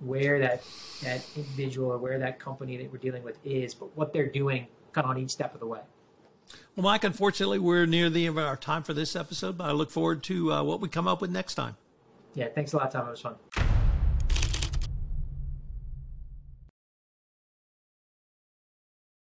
where 0.00 0.38
that 0.38 0.62
that 1.02 1.24
individual 1.36 1.90
or 1.92 1.98
where 1.98 2.18
that 2.18 2.38
company 2.38 2.76
that 2.78 2.90
we're 2.90 2.98
dealing 2.98 3.22
with 3.22 3.38
is, 3.44 3.74
but 3.74 3.94
what 3.96 4.12
they're 4.12 4.26
doing 4.26 4.66
kind 4.92 5.04
of 5.04 5.10
on 5.10 5.18
each 5.18 5.30
step 5.30 5.54
of 5.54 5.60
the 5.60 5.66
way. 5.66 5.80
Well, 6.74 6.84
Mike, 6.84 7.04
unfortunately, 7.04 7.58
we're 7.58 7.86
near 7.86 8.10
the 8.10 8.26
end 8.26 8.38
of 8.38 8.44
our 8.44 8.56
time 8.56 8.82
for 8.82 8.94
this 8.94 9.14
episode, 9.14 9.58
but 9.58 9.68
I 9.68 9.72
look 9.72 9.90
forward 9.90 10.22
to 10.24 10.52
uh, 10.52 10.62
what 10.62 10.80
we 10.80 10.88
come 10.88 11.06
up 11.06 11.20
with 11.20 11.30
next 11.30 11.54
time. 11.54 11.76
Yeah, 12.34 12.48
thanks 12.48 12.72
a 12.72 12.76
lot, 12.76 12.90
Tom. 12.90 13.06
It 13.06 13.10
was 13.10 13.20
fun. 13.20 13.69